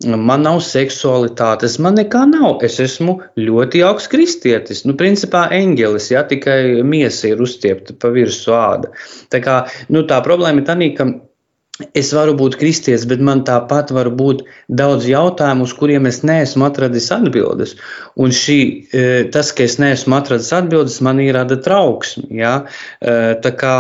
[0.06, 2.62] man nav seksualitātes, man nekā nav.
[2.66, 8.54] Es esmu ļoti augsts kristietis, nu, principā eņģelis, ja tikai miesa ir uzstiepta pa virsmu
[8.58, 8.92] āda.
[9.34, 11.10] Tā, kā, nu, tā problēma ir tā, ka
[11.98, 16.66] es varu būt kristietis, bet man tāpat var būt daudz jautājumu, uz kuriem es neesmu
[16.70, 17.76] atradis atbildes.
[18.18, 18.60] Un šī,
[18.94, 22.30] e, tas, ka es neesmu atradis atbildes, man ir rada trauksmi.
[22.42, 22.54] Ja?
[23.02, 23.76] E, tā kā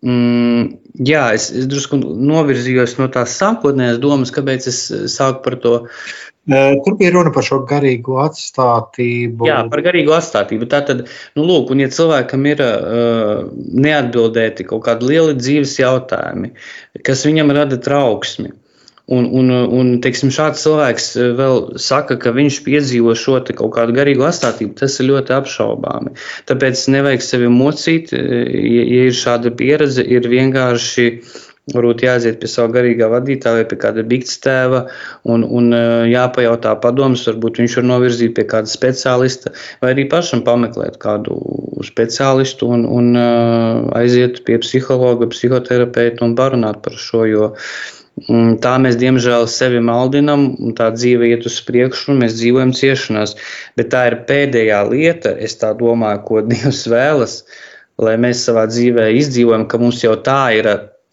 [0.00, 5.78] mm, jā, es, es drusku novirzījos no tās sākotnējās domas, kāpēc es sāku par to
[6.84, 9.46] Tur bija runa par šo garīgo atstātību.
[9.46, 10.66] Jā, par garīgo atstātību.
[10.72, 11.04] Tātad,
[11.38, 16.50] nu, lūk, un ja cilvēkam ir uh, neatbildēti kaut kādi lieli dzīves jautājumi,
[17.06, 18.50] kas viņam rada trauksmi,
[19.12, 24.26] un, un, un teiksim, šāds cilvēks vēl saka, ka viņš piedzīvo šo kaut kādu garīgu
[24.28, 26.12] atstātību, tas ir ļoti apšaubāmi.
[26.50, 31.08] Tāpēc nevajag sevi mocīt, ja, ja ir šāda pieredze, ir vienkārši
[31.70, 34.80] Varbūt jāiziet pie sava garīgā vadītāja vai pie kāda bigta tēva
[35.30, 37.22] un, un eh, jāpajautā padomus.
[37.28, 41.38] Varbūt viņš var novirzīt pie kāda speciālista, vai arī pašam pameklēt kādu
[41.86, 47.22] speciālistu un, un eh, aiziet pie psihologa, psihoterapeita un parunāt par šo.
[47.30, 48.01] Jo mm,
[48.62, 53.34] Tā mēs, diemžēl, sevi maldinām, un tā dzīve iet uz priekšu, un mēs dzīvojam ciešanās.
[53.78, 57.38] Bet tā ir pēdējā lieta, es domāju, ko Dievs vēlas,
[57.98, 60.68] lai mēs savā dzīvē izdzīvojam, ka mums jau tā ir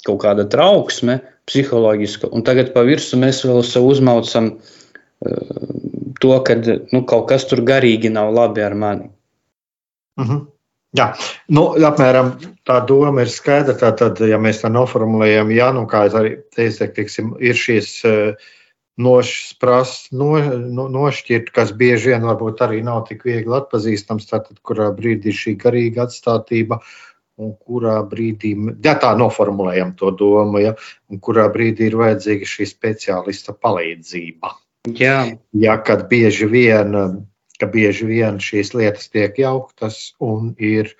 [0.06, 5.80] kaut kāda trauksme, psiholoģiska, un tagad pa virsmu mēs vēl sev uzmaucam uh,
[6.22, 9.10] to, ka nu, kaut kas tur garīgi nav labi ar mani.
[10.20, 10.36] Uh mhm.
[10.36, 10.46] -huh.
[10.98, 11.12] Jā,
[11.54, 12.32] nu, apmēram
[12.66, 13.76] tā doma ir skaidra.
[13.78, 18.48] Tātad, ja mēs tā noformulējam, jā, nu, kā arī teicu, tiksim, ir šīs uh,
[19.00, 24.90] nošķirt, no, no, nošķirt, kas bieži vien varbūt arī nav tik viegli atpazīstams, tātad, kurā
[24.96, 26.82] brīdī šī garīga atstātība
[27.40, 28.52] un kurā brīdī,
[28.84, 30.74] ja tā noformulējam to domu, ja,
[31.08, 34.58] un kurā brīdī ir vajadzīga šī speciālista palīdzība.
[35.00, 35.22] Jā.
[35.56, 36.96] Ja, kad bieži vien,
[37.60, 40.94] ka bieži vien šīs lietas tiek jauktas un ir.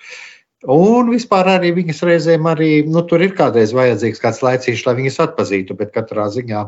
[0.68, 5.22] Un vispār arī viņas reizēm arī, nu, tur ir kādreiz vajadzīgs kāds laicīgs, lai viņas
[5.24, 6.66] atpazītu, bet katrā ziņā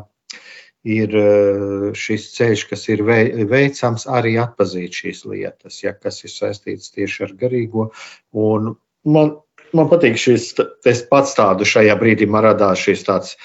[0.88, 6.94] ir eh, šis ceļš, kas ir veicams arī atpazīt šīs lietas, ja, kas ir saistīts
[6.96, 7.90] tieši ar garīgo.
[8.32, 8.74] Un
[9.04, 9.36] man
[9.76, 10.52] man patīk šis,
[10.88, 13.36] es pats tādu šajā brīdī man radās šis tāds,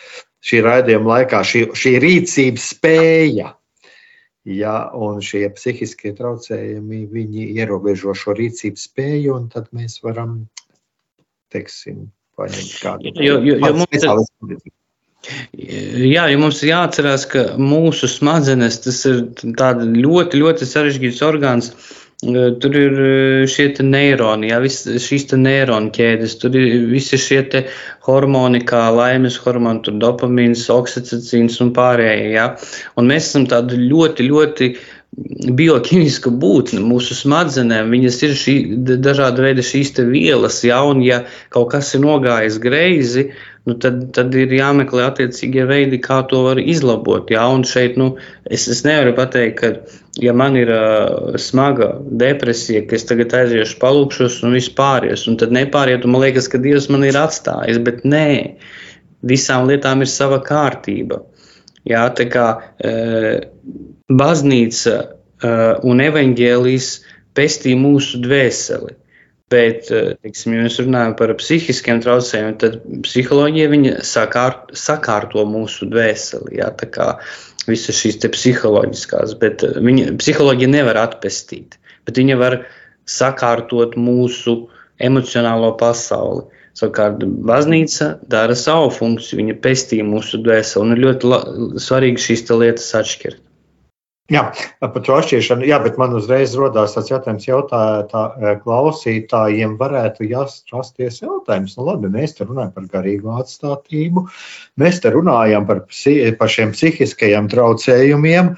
[0.43, 3.53] šī raidījuma laikā, šī, šī rīcības spēja.
[4.47, 10.38] Ja, un šie psihiskie traucējumi, viņi ierobežo šo rīcības spēju, un tad mēs varam,
[11.51, 12.05] teiksim,
[12.39, 13.12] paņemt kādu.
[13.19, 14.10] Jo, jo, jo mums
[15.27, 21.73] Jā, jo mums jāatcerās, ka mūsu smadzenes tas ir ļoti, ļoti sarežģīts orgāns.
[21.73, 22.95] Uh, Tur ir
[23.45, 27.62] šie neironi, jā, vis, šīs neironu ķēdes, tur ir visi šie
[28.08, 32.32] hormoni, kā laimes hormoni, tur dopamīns, oksicīns un pārējie.
[32.34, 32.47] Jā.
[32.97, 34.71] Un mēs esam tādi ļoti, ļoti
[35.62, 37.93] bioķīmiska būtne mūsu smadzenēm.
[37.93, 38.56] Viņas ir šī,
[38.97, 41.21] dažāda veida šīs vielas, ja, un ja
[41.53, 43.27] kaut kas ir nogājis greizi,
[43.67, 47.27] nu, tad, tad ir jāmeklē attiecīgie veidi, kā to var izlabot.
[47.34, 48.13] Jā, un šeit nu,
[48.47, 51.91] es, es nevaru pateikt, ka, ja man ir uh, smaga
[52.23, 56.47] depresija, ka es tagad aiziešu, palūkšos un viss pāries, un tad nepāriet, un man liekas,
[56.51, 58.30] ka Dievs man ir atstājis, bet nē,
[59.27, 61.21] visām lietām ir sava kārtība.
[61.88, 63.34] Jā, tā kā uh,
[64.08, 66.93] baznīca uh, un evaņģēlijas
[67.38, 68.95] pestīja mūsu dvēseli.
[69.47, 76.57] Bet, eh, teiksim, ja mēs runājam par psihiskiem traucējumiem, tad psiholoģija sakārt, sakārto mūsu dvēseli.
[76.60, 77.13] Jā, tā kā
[77.67, 82.60] visas šīs psiholoģiskās, bet eh, viņa psiholoģija nevar atpestīt, bet viņa var
[83.07, 84.65] sakārtot mūsu
[84.99, 86.43] emocionālo pasauli.
[86.77, 92.91] Savukārt, baznīca dara savu funkciju, viņa pestīja mūsu dvēseli, un ir ļoti svarīgi šīs lietas
[92.99, 93.46] atšķirt.
[94.27, 94.41] Jā,
[94.83, 100.27] par to atšķiršanu, jā, bet man uzreiz rodās tāds jautājums, jautājot e, klausītājiem, varētu
[100.73, 104.25] rasties jautājums, nu labi, mēs te runājam par garīgo atstātību,
[104.83, 105.85] mēs te runājam par,
[106.41, 108.51] par šiem psihiskajiem traucējumiem,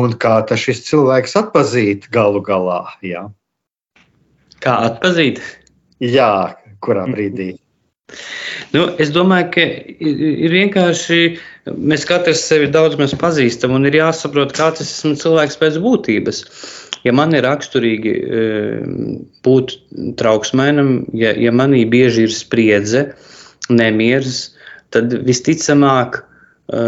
[0.00, 3.26] un kā tas šis cilvēks atpazīt galu galā, jā.
[4.64, 5.44] Kā atpazīt?
[6.00, 7.58] Jā, kurā brīdī?
[8.74, 9.64] Nu, es domāju, ka
[10.00, 11.20] ir vienkārši
[11.74, 16.44] mēs katrs sevi daudz maz pazīstam un ir jāsaprot, kāds es esmu cilvēks pēc būtības.
[17.06, 18.46] Ja man ir raksturīgi e,
[19.46, 19.76] būt
[20.20, 23.06] trauksmēnam, ja, ja manī bieži ir spriedze,
[23.72, 24.50] nemieris,
[24.92, 26.82] tad visticamāk e,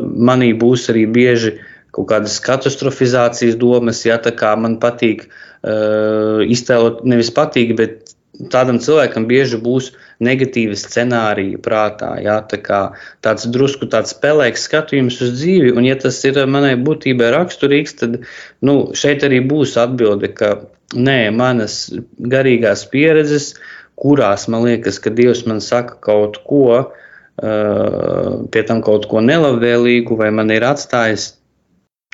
[0.00, 1.54] manī būs arī bieži
[1.92, 8.14] kaut kādas katastrofizācijas domas, ja tā kā man patīk uh, iztēlot, nevis patīk, bet
[8.52, 9.92] tādam cilvēkam bieži būs
[10.22, 12.14] negatīvi scenāriji prātā.
[12.22, 12.80] Jā, tā kā
[13.24, 18.18] tāds drusku tāds spēlīgs skatījums uz dzīvi, un ja tas ir manai būtībai raksturīgs, tad
[18.64, 20.54] nu, šeit arī būs atbilde, ka
[20.94, 21.84] nē, manas
[22.18, 23.52] garīgās pieredzes,
[23.98, 30.16] kurās man liekas, ka Dievs man saka kaut ko, uh, pie tam kaut ko nelabvēlīgu,
[30.18, 31.34] vai man ir atstājis,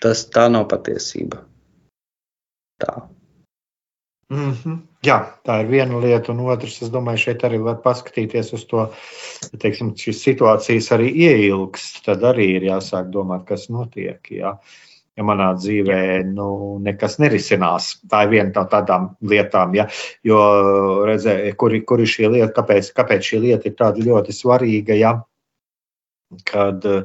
[0.03, 1.43] tas tā nav patiesība.
[2.79, 3.09] Tā.
[4.31, 4.79] Mm -hmm.
[5.07, 8.83] Jā, tā ir viena lieta, un otrs, es domāju, šeit arī var paskatīties uz to,
[9.59, 12.05] teiksim, šīs situācijas arī ieilgst.
[12.05, 14.31] Tad arī ir jāsāk domāt, kas notiek.
[14.31, 14.59] Jā.
[15.17, 19.89] Ja manā dzīvē nu, nekas nerisinās, tā ir viena no tādām lietām, ja,
[20.23, 20.39] jo
[21.07, 24.95] redzē, kur, kur ir šī lieta, kāpēc, kāpēc šī lieta ir tāda ļoti svarīga.
[24.95, 25.13] Ja,
[26.45, 27.03] kad uh,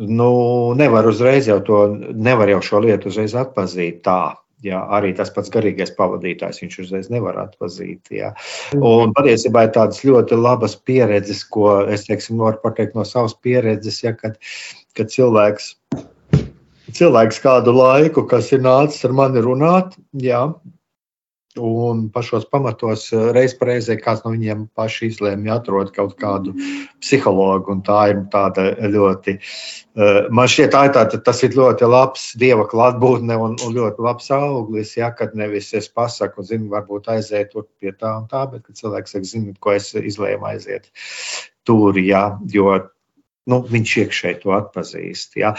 [0.00, 0.30] nu,
[0.78, 1.80] nevar uzreiz jau to,
[2.14, 4.36] nevar jau šo lietu uzreiz atpazīt tā.
[4.60, 8.10] Jā, arī tas pats garīgais pavadītājs viņš uzreiz nevar atpazīt.
[8.12, 8.34] Jā.
[8.76, 14.02] Un patiesībā ir tādas ļoti labas pieredzes, ko es teiksim, varu pateikt no savas pieredzes,
[14.04, 14.36] ja, kad,
[14.98, 15.70] kad cilvēks,
[16.92, 20.42] cilvēks kādu laiku, kas ir nācis ar mani runāt, jā,
[21.58, 26.52] Un pašos pamatos eh, reiz reizē kāds no viņiem paši izlēma atrast kaut kādu
[27.02, 27.74] psihologu.
[27.82, 32.68] Tā ir tāda ļoti, eh, man šķiet, tā ir tāda, tas ir ļoti labs dieva
[32.70, 34.94] klātbūtne un, un ļoti labs auglis.
[35.00, 39.18] Ja, kad nevis es pasaku, zinu, varbūt aiziet tur pie tā un tā, bet cilvēks
[39.18, 40.86] saka, zinu, ko es izlēmu aiziet
[41.66, 42.78] tur, ja, jo
[43.50, 45.34] nu, viņš iekšēji to atpazīst.
[45.40, 45.56] Ja.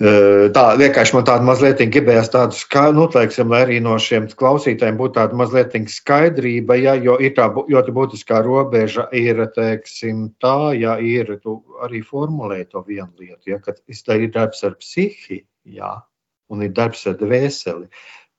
[0.00, 5.14] Tā vienkārši man tāda mazliet gribējās tādu skaidru, nu, lai arī no šiem klausītājiem būtu
[5.18, 11.36] tāda mazliet skaidrība, ja, jo ir tā ļoti būtiskā robeža, ir, teiksim, tā, ja ir,
[11.44, 15.92] tu arī formulē to vienu lietu, ja, kad ir darbs ar psihi, jā,
[16.48, 17.86] un ir darbs ar dvēseli.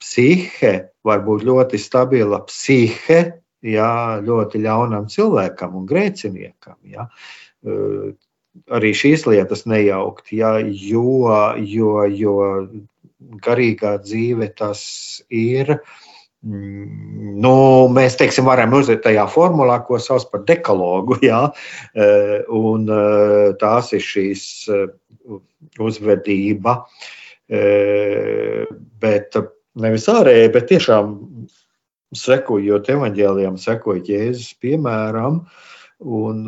[0.02, 0.74] Psihe
[1.06, 3.22] var būt ļoti stabila psihe,
[3.62, 7.08] jā, ļoti ļaunam cilvēkam un grēciniekam, jā
[8.74, 11.20] arī šīs lietas nejaukt, ja, jo,
[11.58, 12.38] jo, jo
[13.44, 14.84] garīgā dzīve tas
[15.34, 15.78] ir.
[16.44, 17.54] Mm, nu,
[17.96, 21.20] mēs teiksim, varam uzlikt tajā formulā, ko sauc par dekalogu.
[21.24, 21.46] Ja?
[21.96, 22.08] E,
[22.52, 23.02] un e,
[23.62, 24.86] tās ir šīs e,
[25.82, 26.82] uzvedība.
[29.04, 29.36] Bet
[29.84, 31.10] nevis ārēji, bet tiešām
[32.18, 35.42] sekojot evaņģēlijam, sekojot Jēzus piemēram.
[36.02, 36.40] Un,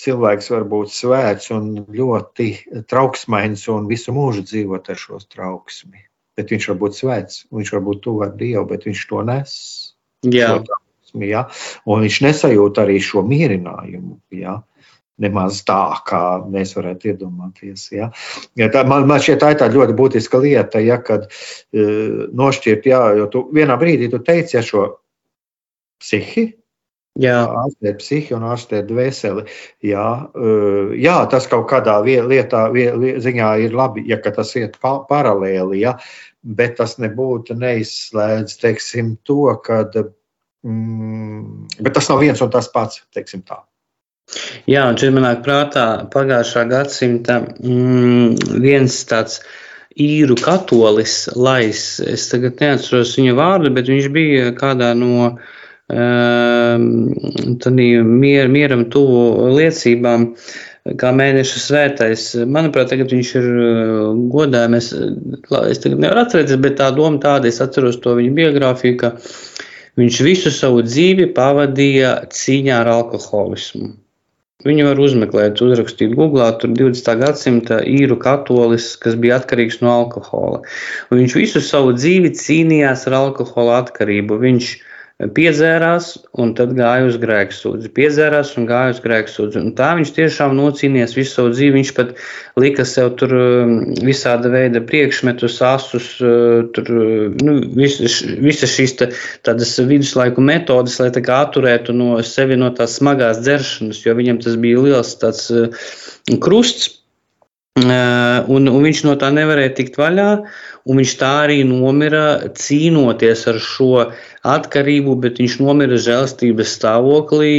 [0.00, 2.48] cilvēks var būt svēts un ļoti
[2.90, 6.02] trauksmains un visu mūžu dzīvot ar šo trauksmi.
[6.34, 9.52] Bet viņš var būt svēts, viņš var būt tuvu ar Dievu, bet viņš to nes.
[10.26, 10.50] Jā.
[10.66, 11.44] Trauksmi, ja?
[11.86, 14.18] Un viņš nesajūt arī šo mierinājumu.
[14.34, 14.58] Ja?
[15.22, 15.78] Nemaz tā,
[16.08, 17.86] kā mēs varētu iedomāties.
[17.94, 18.10] Ja?
[18.58, 22.90] Ja tā, man, man šķiet, tā ir tā ļoti būtiska lieta, ja, kad uh, nošķirt,
[22.90, 24.88] jā, jo tu vienā brīdī tu teici, ja šo
[26.02, 26.48] psihi,
[27.22, 27.44] Jā.
[27.46, 29.44] Ārstēt psihi un ārstēt dvēseli.
[29.86, 30.06] Jā,
[30.98, 32.64] jā, tas kaut kādā lietā,
[33.22, 35.94] ziņā ir labi, ja tas iet paralēli, jā,
[36.42, 43.04] bet tas nebūtu neizslēdz teiksim, to, ka mm, tas nav viens un tas pats.
[43.14, 43.62] Tā.
[44.66, 49.38] Jā, un šeit manā prātā pagājušā gadsimta mm, viens tāds
[49.94, 55.53] īru katolis, Lais, es tagad neatceros viņa vārdu, bet viņš bija kādā no Ehm,
[58.04, 60.34] mier, mieram tuvu liecībām,
[61.00, 62.36] kā mēneša svētais.
[62.48, 64.92] Manuprāt, tagad viņš ir eh, godājams.
[65.68, 69.12] Es tagad nevaru atcerēties, bet tā doma tāda, es atceros to viņa biogrāfiju, ka
[70.00, 73.92] viņš visu savu dzīvi pavadīja cīņā ar alkoholismu.
[74.64, 77.18] Viņu var uzmeklēt, uzrakstīt Google, tur 20.
[77.20, 80.62] gadsimta īru katolis, kas bija atkarīgs no alkohola.
[81.12, 84.38] Un viņš visu savu dzīvi cīnījās ar alkohola atkarību.
[84.40, 84.93] Viņš uh,
[85.32, 86.08] piedzērās
[86.40, 87.90] un tad gāja uz grēksūdzi.
[87.96, 89.60] Piedzērās un gāja uz grēksūdzi.
[89.60, 91.76] Un tā viņš tiešām nocīnījās visu savu dzīvi.
[91.78, 92.10] Viņš pat
[92.60, 93.72] lika sev tur um,
[94.04, 96.90] visāda veida priekšmetus, asus, uh, tur,
[97.40, 99.08] nu, visas, visas šīs tā,
[99.46, 104.42] tādas viduslaiku metodas, lai tā kā atturētu no sevi no tās smagās dzeršanas, jo viņam
[104.44, 105.88] tas bija liels tāds uh,
[106.42, 106.92] krusts.
[107.74, 110.28] Uh, un, un viņš no tā nevarēja tikt vaļā.
[110.84, 113.90] Un viņš tā arī nomira cīnoties ar šo
[114.44, 117.52] atkarību, bet viņš nomira žēlstības stāvoklī,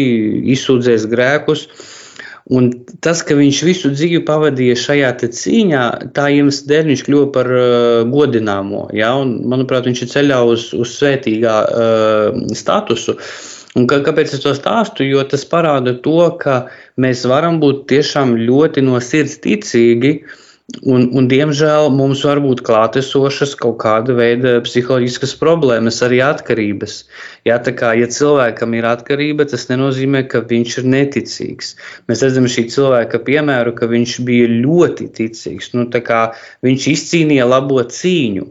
[0.53, 1.65] izsūdzēs grēkus.
[2.53, 2.67] Un
[3.01, 8.03] tas, ka viņš visu dzīvi pavadīja šajā cīņā, tā iemesla dēļ viņš kļuva par uh,
[8.11, 8.85] godināmo.
[8.93, 9.15] Ja?
[9.17, 13.17] Un, manuprāt, viņš ir ceļā uz, uz svētīgā uh, statusu.
[13.75, 15.09] Un kā, kāpēc es to stāstu?
[15.09, 16.67] Jo tas parāda to, ka
[17.01, 22.63] mēs varam būt tiešām ļoti no sirds ticīgi, uh, Un, un, diemžēl mums var būt
[22.65, 26.95] klātesošas kaut kāda veida psiholoģiskas problēmas, arī atkarības.
[27.45, 31.75] Jā, tā kā ja cilvēkam ir atkarība, tas nenozīmē, ka viņš ir neticīgs.
[32.09, 35.69] Mēs redzam šī cilvēka piemēru, ka viņš bija ļoti ticīgs.
[35.77, 35.85] Nu,
[36.65, 38.49] viņš izcīnīja labo cīņu.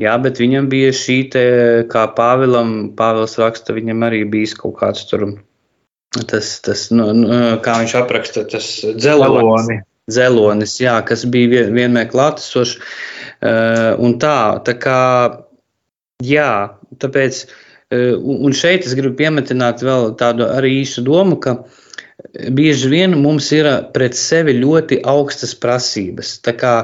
[0.00, 1.44] Jā, bet viņam bija šī, te,
[1.92, 5.28] kā Pāvilam, Pāvils raksta, viņam arī bijis kaut kāds tur,
[6.24, 12.78] tas, tas nu, nu, kā viņš apraksta, tas dzelonis dzelonis, jā, kas bija vienmēr klātesošs.
[13.40, 15.02] Uh, tā, tā kā,
[16.24, 16.52] jā,
[17.00, 21.62] tāpēc, uh, un šeit es gribu piemetināt vēl tādu arī īsu domu, ka
[22.52, 26.36] bieži vien mums ir pret sevi ļoti augstas prasības.
[26.44, 26.74] Tā kā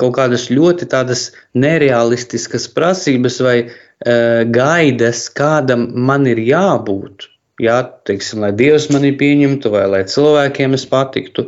[0.00, 7.28] kaut kādas ļoti tādas nerealistiskas prasības vai uh, gaidas, kādam man ir jābūt.
[7.62, 11.44] Jā, teiksim, lai Dievs mani pieņemtu, vai lai cilvēkiem es patiktu.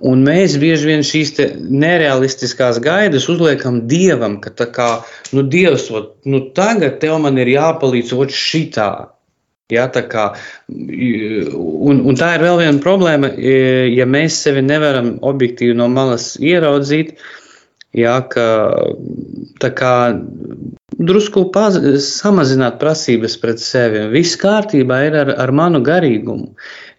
[0.00, 4.88] Un mēs bieži vien šīs nerealistiskās gaidas uzliekam Dievam, ka tā kā,
[5.36, 8.90] nu, Dievs, ot, nu, tagad tev man ir jāpalīdz ot šitā.
[9.70, 10.24] Ja, kā,
[10.66, 17.20] un, un tā ir vēl viena problēma, ja mēs sevi nevaram objektīvi no malas ieraudzīt.
[17.96, 18.46] Ja, ka,
[19.58, 19.94] tā kā
[21.00, 24.04] drusku paz, samazināt prasības pret sevi.
[24.12, 26.52] Viss kārtībā ir ar, ar manu garīgumu.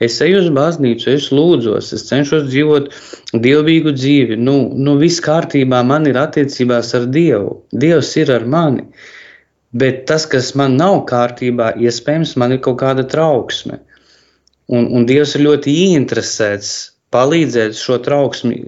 [0.03, 2.91] Es eju uz baznīcu, es lūdzos, es cenšos dzīvot
[3.31, 4.39] dievbijīgu dzīvi.
[4.41, 7.61] Nu, nu viss kārtībā man ir attiecībās ar Dievu.
[7.71, 8.89] Dievs ir ar mani.
[9.71, 13.79] Bet tas, kas man nav kārtībā, iespējams, man ir kaut kāda trauksme.
[14.71, 18.61] Un, un Dievs ir ļoti ieinteresēts palīdzēt šo trauksmi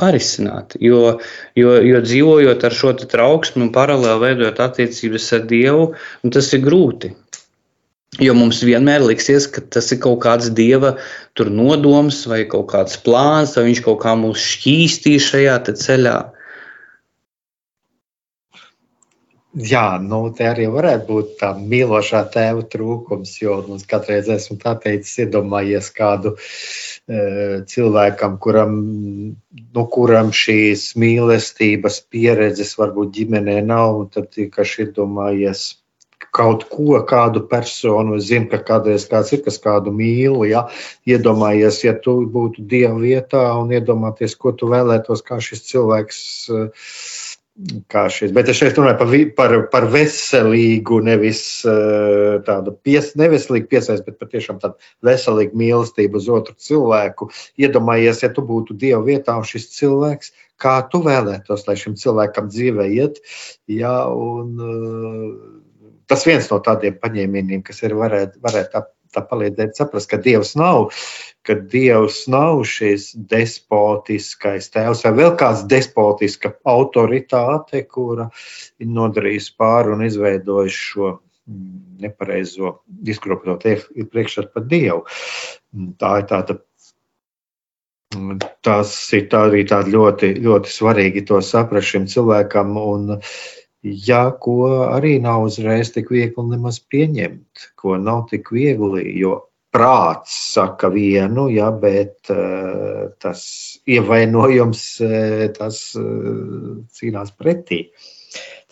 [0.00, 0.76] parisināt.
[0.80, 1.18] Jo,
[1.58, 5.86] jo, jo dzīvojot ar šo trauksmi un paralēli veidojot attiecības ar Dievu,
[6.32, 7.14] tas ir grūti.
[8.20, 10.98] Jo mums vienmēr liksies, ka tas ir kaut kāds dieva
[11.48, 16.18] nodoms vai kaut kāds plāns, vai viņš kaut kā mūs šķīstīs šajā ceļā.
[19.52, 24.76] Jā, nu, te arī varētu būt tā mīlošā tēva trūkums, jo mums katreiz esmu tā
[24.80, 26.46] teicis, iedomājies kādu uh,
[27.10, 28.74] cilvēkam, kuram,
[29.74, 35.64] nu, kuram šīs mīlestības pieredzes varbūt ģimenē nav, tad vienkārši iedomājies
[36.32, 40.68] kaut ko, kādu personu, es zinu, ka kādreiz kāds ir, kas kādu mīl, ja,
[41.04, 46.22] iedomājies, ja tu būtu Dieva vietā un iedomāties, ko tu vēlētos, kā šis cilvēks
[46.54, 46.86] uh,
[47.92, 48.32] kā šis.
[48.32, 54.20] Bet es šeit runāju par, par, par veselīgu, nevis eh, tādu pies, neveselīgu piesaisti, bet
[54.22, 57.28] patiešām tādu veselīgu mīlestību uz otru cilvēku.
[57.60, 60.32] Iedomājies, ja tu būtu Dieva vietā un šis cilvēks,
[60.62, 63.20] kā tu vēlētos, lai šim cilvēkam dzīvē iet.
[63.70, 69.78] Jā, un, eh, tas viens no tādiem paņēmieniem, kas ir varētu, varētu tā, tā palīdzēt
[69.78, 70.90] saprast, ka Dievs nav
[71.42, 78.28] ka Dievs nav šis despotiskais tēvs vai vēl kāds despotiska autoritāte, kura
[78.78, 81.70] ir nodarījusi pāri un izveidojusi šo mm,
[82.04, 82.76] nepareizo
[83.14, 83.66] izkropļot
[84.12, 85.02] priekšstatu par Dievu.
[85.98, 86.60] Tā ir tāda.
[88.62, 92.74] Tas ir tā arī tā ļoti, ļoti svarīgi to saprast šim cilvēkam.
[92.76, 93.14] Un,
[93.82, 94.56] ja, ko
[94.88, 99.40] arī nav uzreiz tik viegli nemaz pieņemt, ko nav tik viegli, jo
[99.72, 103.42] prāts saka vienu, ja, bet uh, tas
[103.88, 107.86] ievainojums uh, tas uh, cīnās pretī.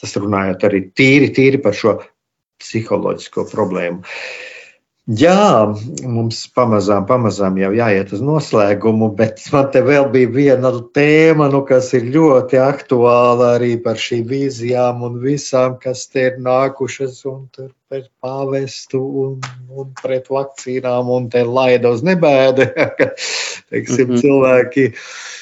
[0.00, 1.98] Tas runājot arī tīri, tīri par šo
[2.60, 4.04] psiholoģisko problēmu.
[5.10, 5.66] Jā,
[6.06, 11.64] mums pamazām, pamazām jau jāiet uz noslēgumu, bet man te vēl bija viena tēma, nu,
[11.66, 17.24] kas ir ļoti aktuāla arī par šīm vīzijām un visām, kas te ir nākušas.
[17.26, 19.32] Un tur pret pāvestu un,
[19.74, 22.68] un pret vakcīnām, un te laida uz nebēdi,
[22.98, 24.20] ka teiksim, mm -hmm.
[24.22, 24.84] cilvēki.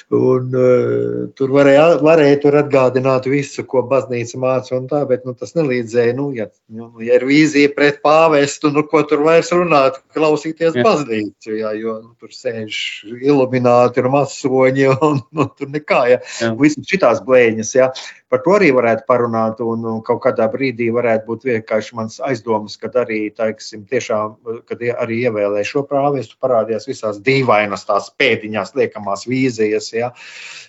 [0.08, 5.52] Un, uh, tur varēja, varēja tur atgādināt visu, ko baznīca māca, tā, bet nu, tas
[5.58, 6.14] nelīdzēja.
[6.16, 10.86] Nu, ja, nu, ja ir vīzija pret pāvestu, nu, ko tur vairs runāt, klausīties jā.
[10.86, 12.80] baznīcu, jā, jo nu, tur sēž
[13.20, 16.00] ilumināti un masoņi, un nu, tur nekā.
[16.14, 16.22] Ja.
[16.56, 17.92] Visas šitās blēņas, ja.
[18.32, 22.38] Par to arī varētu parunāt, un, un kaut kādā brīdī varētu būt vienkārši mans aiz
[22.38, 24.36] aizdomas, kad arī, teiksim, tiešām,
[24.68, 30.12] kad arī ievēlēja šo prāvestu, parādījās visās dīvainas tās pēdiņās liekamās vīzijas, ja,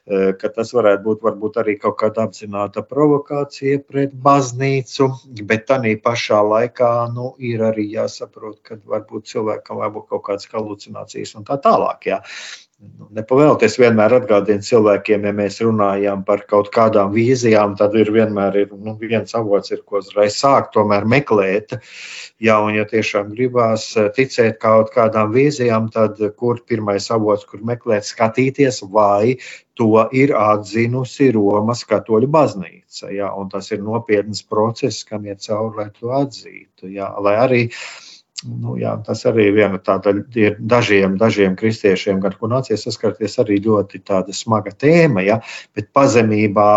[0.05, 5.11] e, ka tas varētu būt varbūt arī kaut kāda apzināta provokācija pret baznīcu,
[5.43, 11.35] bet tādā pašā laikā nu, ir arī jāsaprot, ka varbūt cilvēkam būt kaut kādas halucinācijas
[11.37, 12.09] un tā tālāk.
[12.09, 12.23] Ja.
[12.79, 18.55] Nu, Nepavēlties vienmēr atgādina cilvēkiem, ja mēs runājam par kaut kādām vīzijām, tad ir vienmēr
[18.61, 21.75] ir, nu, viens avots, ir, ko uzreiz sākt tomēr meklēt.
[22.39, 28.07] Ja, un, ja tiešām gribās ticēt kaut kādām vīzijām, tad kur pirmais avots, kur meklēt,
[28.07, 29.35] skatīties, vai
[29.75, 33.11] to ir atzinusi Romas katoļu baznīca.
[33.11, 36.93] Ja, tas ir nopietns process, kam iet cauri, lai to atzītu.
[36.95, 38.08] Ja, lai arī uh,
[38.47, 43.57] Nu, jā, tas arī viena tāda ir dažiem, dažiem kristiešiem, gan kur nācies saskarties, arī
[43.65, 43.99] ļoti
[44.31, 45.25] smaga tēma.
[45.25, 45.39] Ja?
[45.75, 46.69] Bet pazemībā,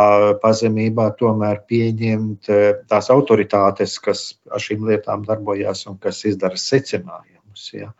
[0.43, 7.69] pazemībā tomēr pieņemt eh, tās autoritātes, kas ar šīm lietām darbojās un kas izdara secinājumus.
[7.79, 7.93] Ja?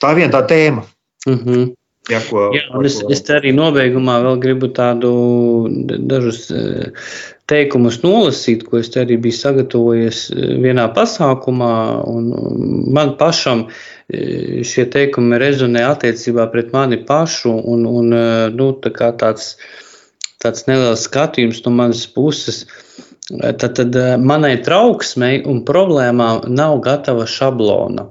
[0.00, 0.86] Tā ir viena tā tēma.
[1.28, 1.72] Mm -hmm.
[2.12, 3.08] Jā, ko, Jā, es, ko...
[3.14, 5.10] es arī nobeigumā vēl gribu tādu
[6.04, 6.90] dažus eh,
[7.48, 11.70] teikumus nolasīt, ko es arī biju sagatavojies eh, vienā pasākumā.
[12.92, 18.12] Man pašam eh, šie teikumi rezonē attiecībā pret mani pašu, un, un
[18.52, 19.54] nu, tā tāds,
[20.44, 22.66] tāds neliels skatījums no manas puses.
[23.32, 28.10] Tad, tad manai trauksmei un problēmām nav gatava šablona.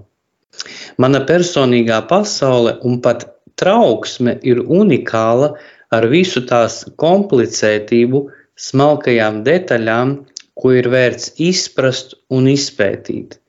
[0.98, 3.28] Mana personīgā pasaule un pat
[3.64, 5.54] trauksme ir unikāla
[5.94, 8.26] ar visu tās komplicētību,
[8.60, 10.18] smalkajām detaļām,
[10.60, 13.40] ko ir vērts izprast un izpētīt.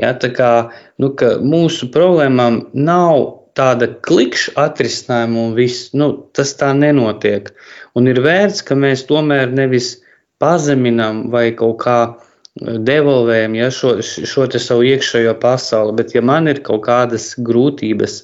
[0.00, 0.52] Ja, tā kā
[1.02, 1.12] nu,
[1.44, 3.20] mūsu problēmām nav
[3.58, 7.50] tāda klikšķa atrisinājuma, un viss, nu, tas tā nenotiek.
[7.98, 9.98] Un ir vērts, ka mēs tomēr nevis
[10.40, 11.98] pazeminām vai kaut kā
[12.60, 18.22] devolvējam ja, šo, šo savu iekšējo pasauli, bet ja man ir kaut kādas grūtības,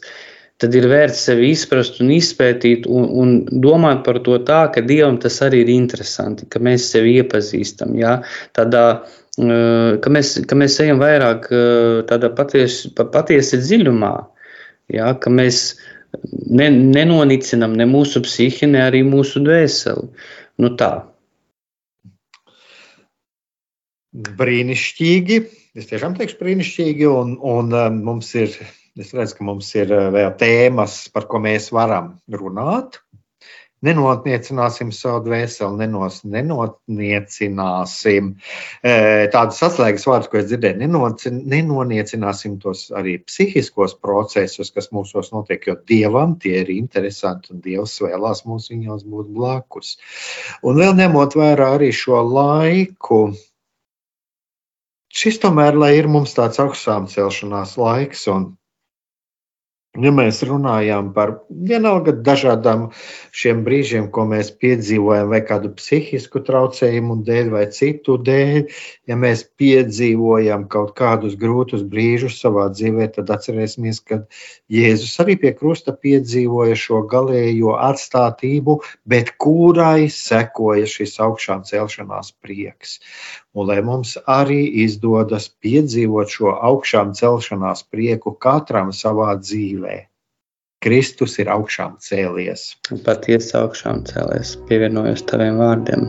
[0.62, 5.18] tad ir vērts sevi izprast un izpētīt un, un domāt par to tā, ka Dievam
[5.20, 7.92] tas arī ir interesanti, ka mēs sevi iepazīstam.
[8.00, 8.18] Ja?
[8.56, 8.84] Tādā,
[9.36, 11.50] ka, mēs, ka mēs ejam vairāk
[12.08, 14.14] tādā patiesi, patiesi dziļumā,
[14.96, 15.12] ja?
[15.20, 15.66] ka mēs
[16.24, 20.08] ne, nenonicinam ne mūsu psihi, ne arī mūsu dvēseli.
[20.64, 20.94] Nu tā.
[24.16, 25.42] Brīnišķīgi.
[25.76, 28.54] Es tiešām teikšu brīnišķīgi, un, un mums ir
[28.96, 33.02] Es redzu, ka mums ir eh, vēl tēmas, par ko mēs varam runāt.
[33.84, 38.30] Nenotniecināsim savu dvēseli, nenos, nenotniecināsim
[38.80, 40.80] eh, tādus atslēgas vārdus, ko es dzirdēju.
[40.80, 47.60] Nenoci, nenoniecināsim tos arī psihiskos procesus, kas mūsos notiek, jo dievam tie ir interesanti un
[47.68, 50.00] dievs vēlās mums viņos būt blakus.
[50.64, 53.36] Un vēl ņemot vērā arī šo laiku,
[55.12, 58.24] šis tomēr ir mums tāds augstām celšanās laiks.
[58.32, 58.55] Un
[59.96, 62.90] Ja mēs runājam par vienalga dažādām
[63.36, 68.58] šiem brīžiem, ko mēs piedzīvojam, vai kādu psihisku traucējumu dēļ, vai citu dēļ,
[69.08, 74.20] ja mēs piedzīvojam kaut kādus grūtus brīžus savā dzīvē, tad atcerēsimies, ka
[74.72, 82.98] Jēzus arī pie krusta piedzīvoja šo galējo atstātību, bet kurai sekoja šis augšām celšanās prieks
[83.56, 89.96] un lai mums arī izdodas piedzīvot šo augšām celšanās prieku katram savā dzīvē.
[90.84, 92.68] Kristus ir augšām cēlies.
[93.06, 96.04] Patiesi augšām cēlies, pievienojos taviem vārdiem.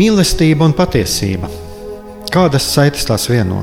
[0.00, 1.52] Mīlestība un patiesība.
[2.32, 3.60] Kādas saites tās vieno?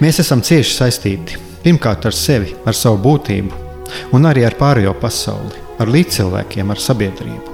[0.00, 3.64] Mēs esam cieši saistīti pirmkārt ar sevi, ar savu būtību,
[4.16, 7.53] un arī ar pārējo pasauli, ar līdzcilvēkiem, ar sabiedrību.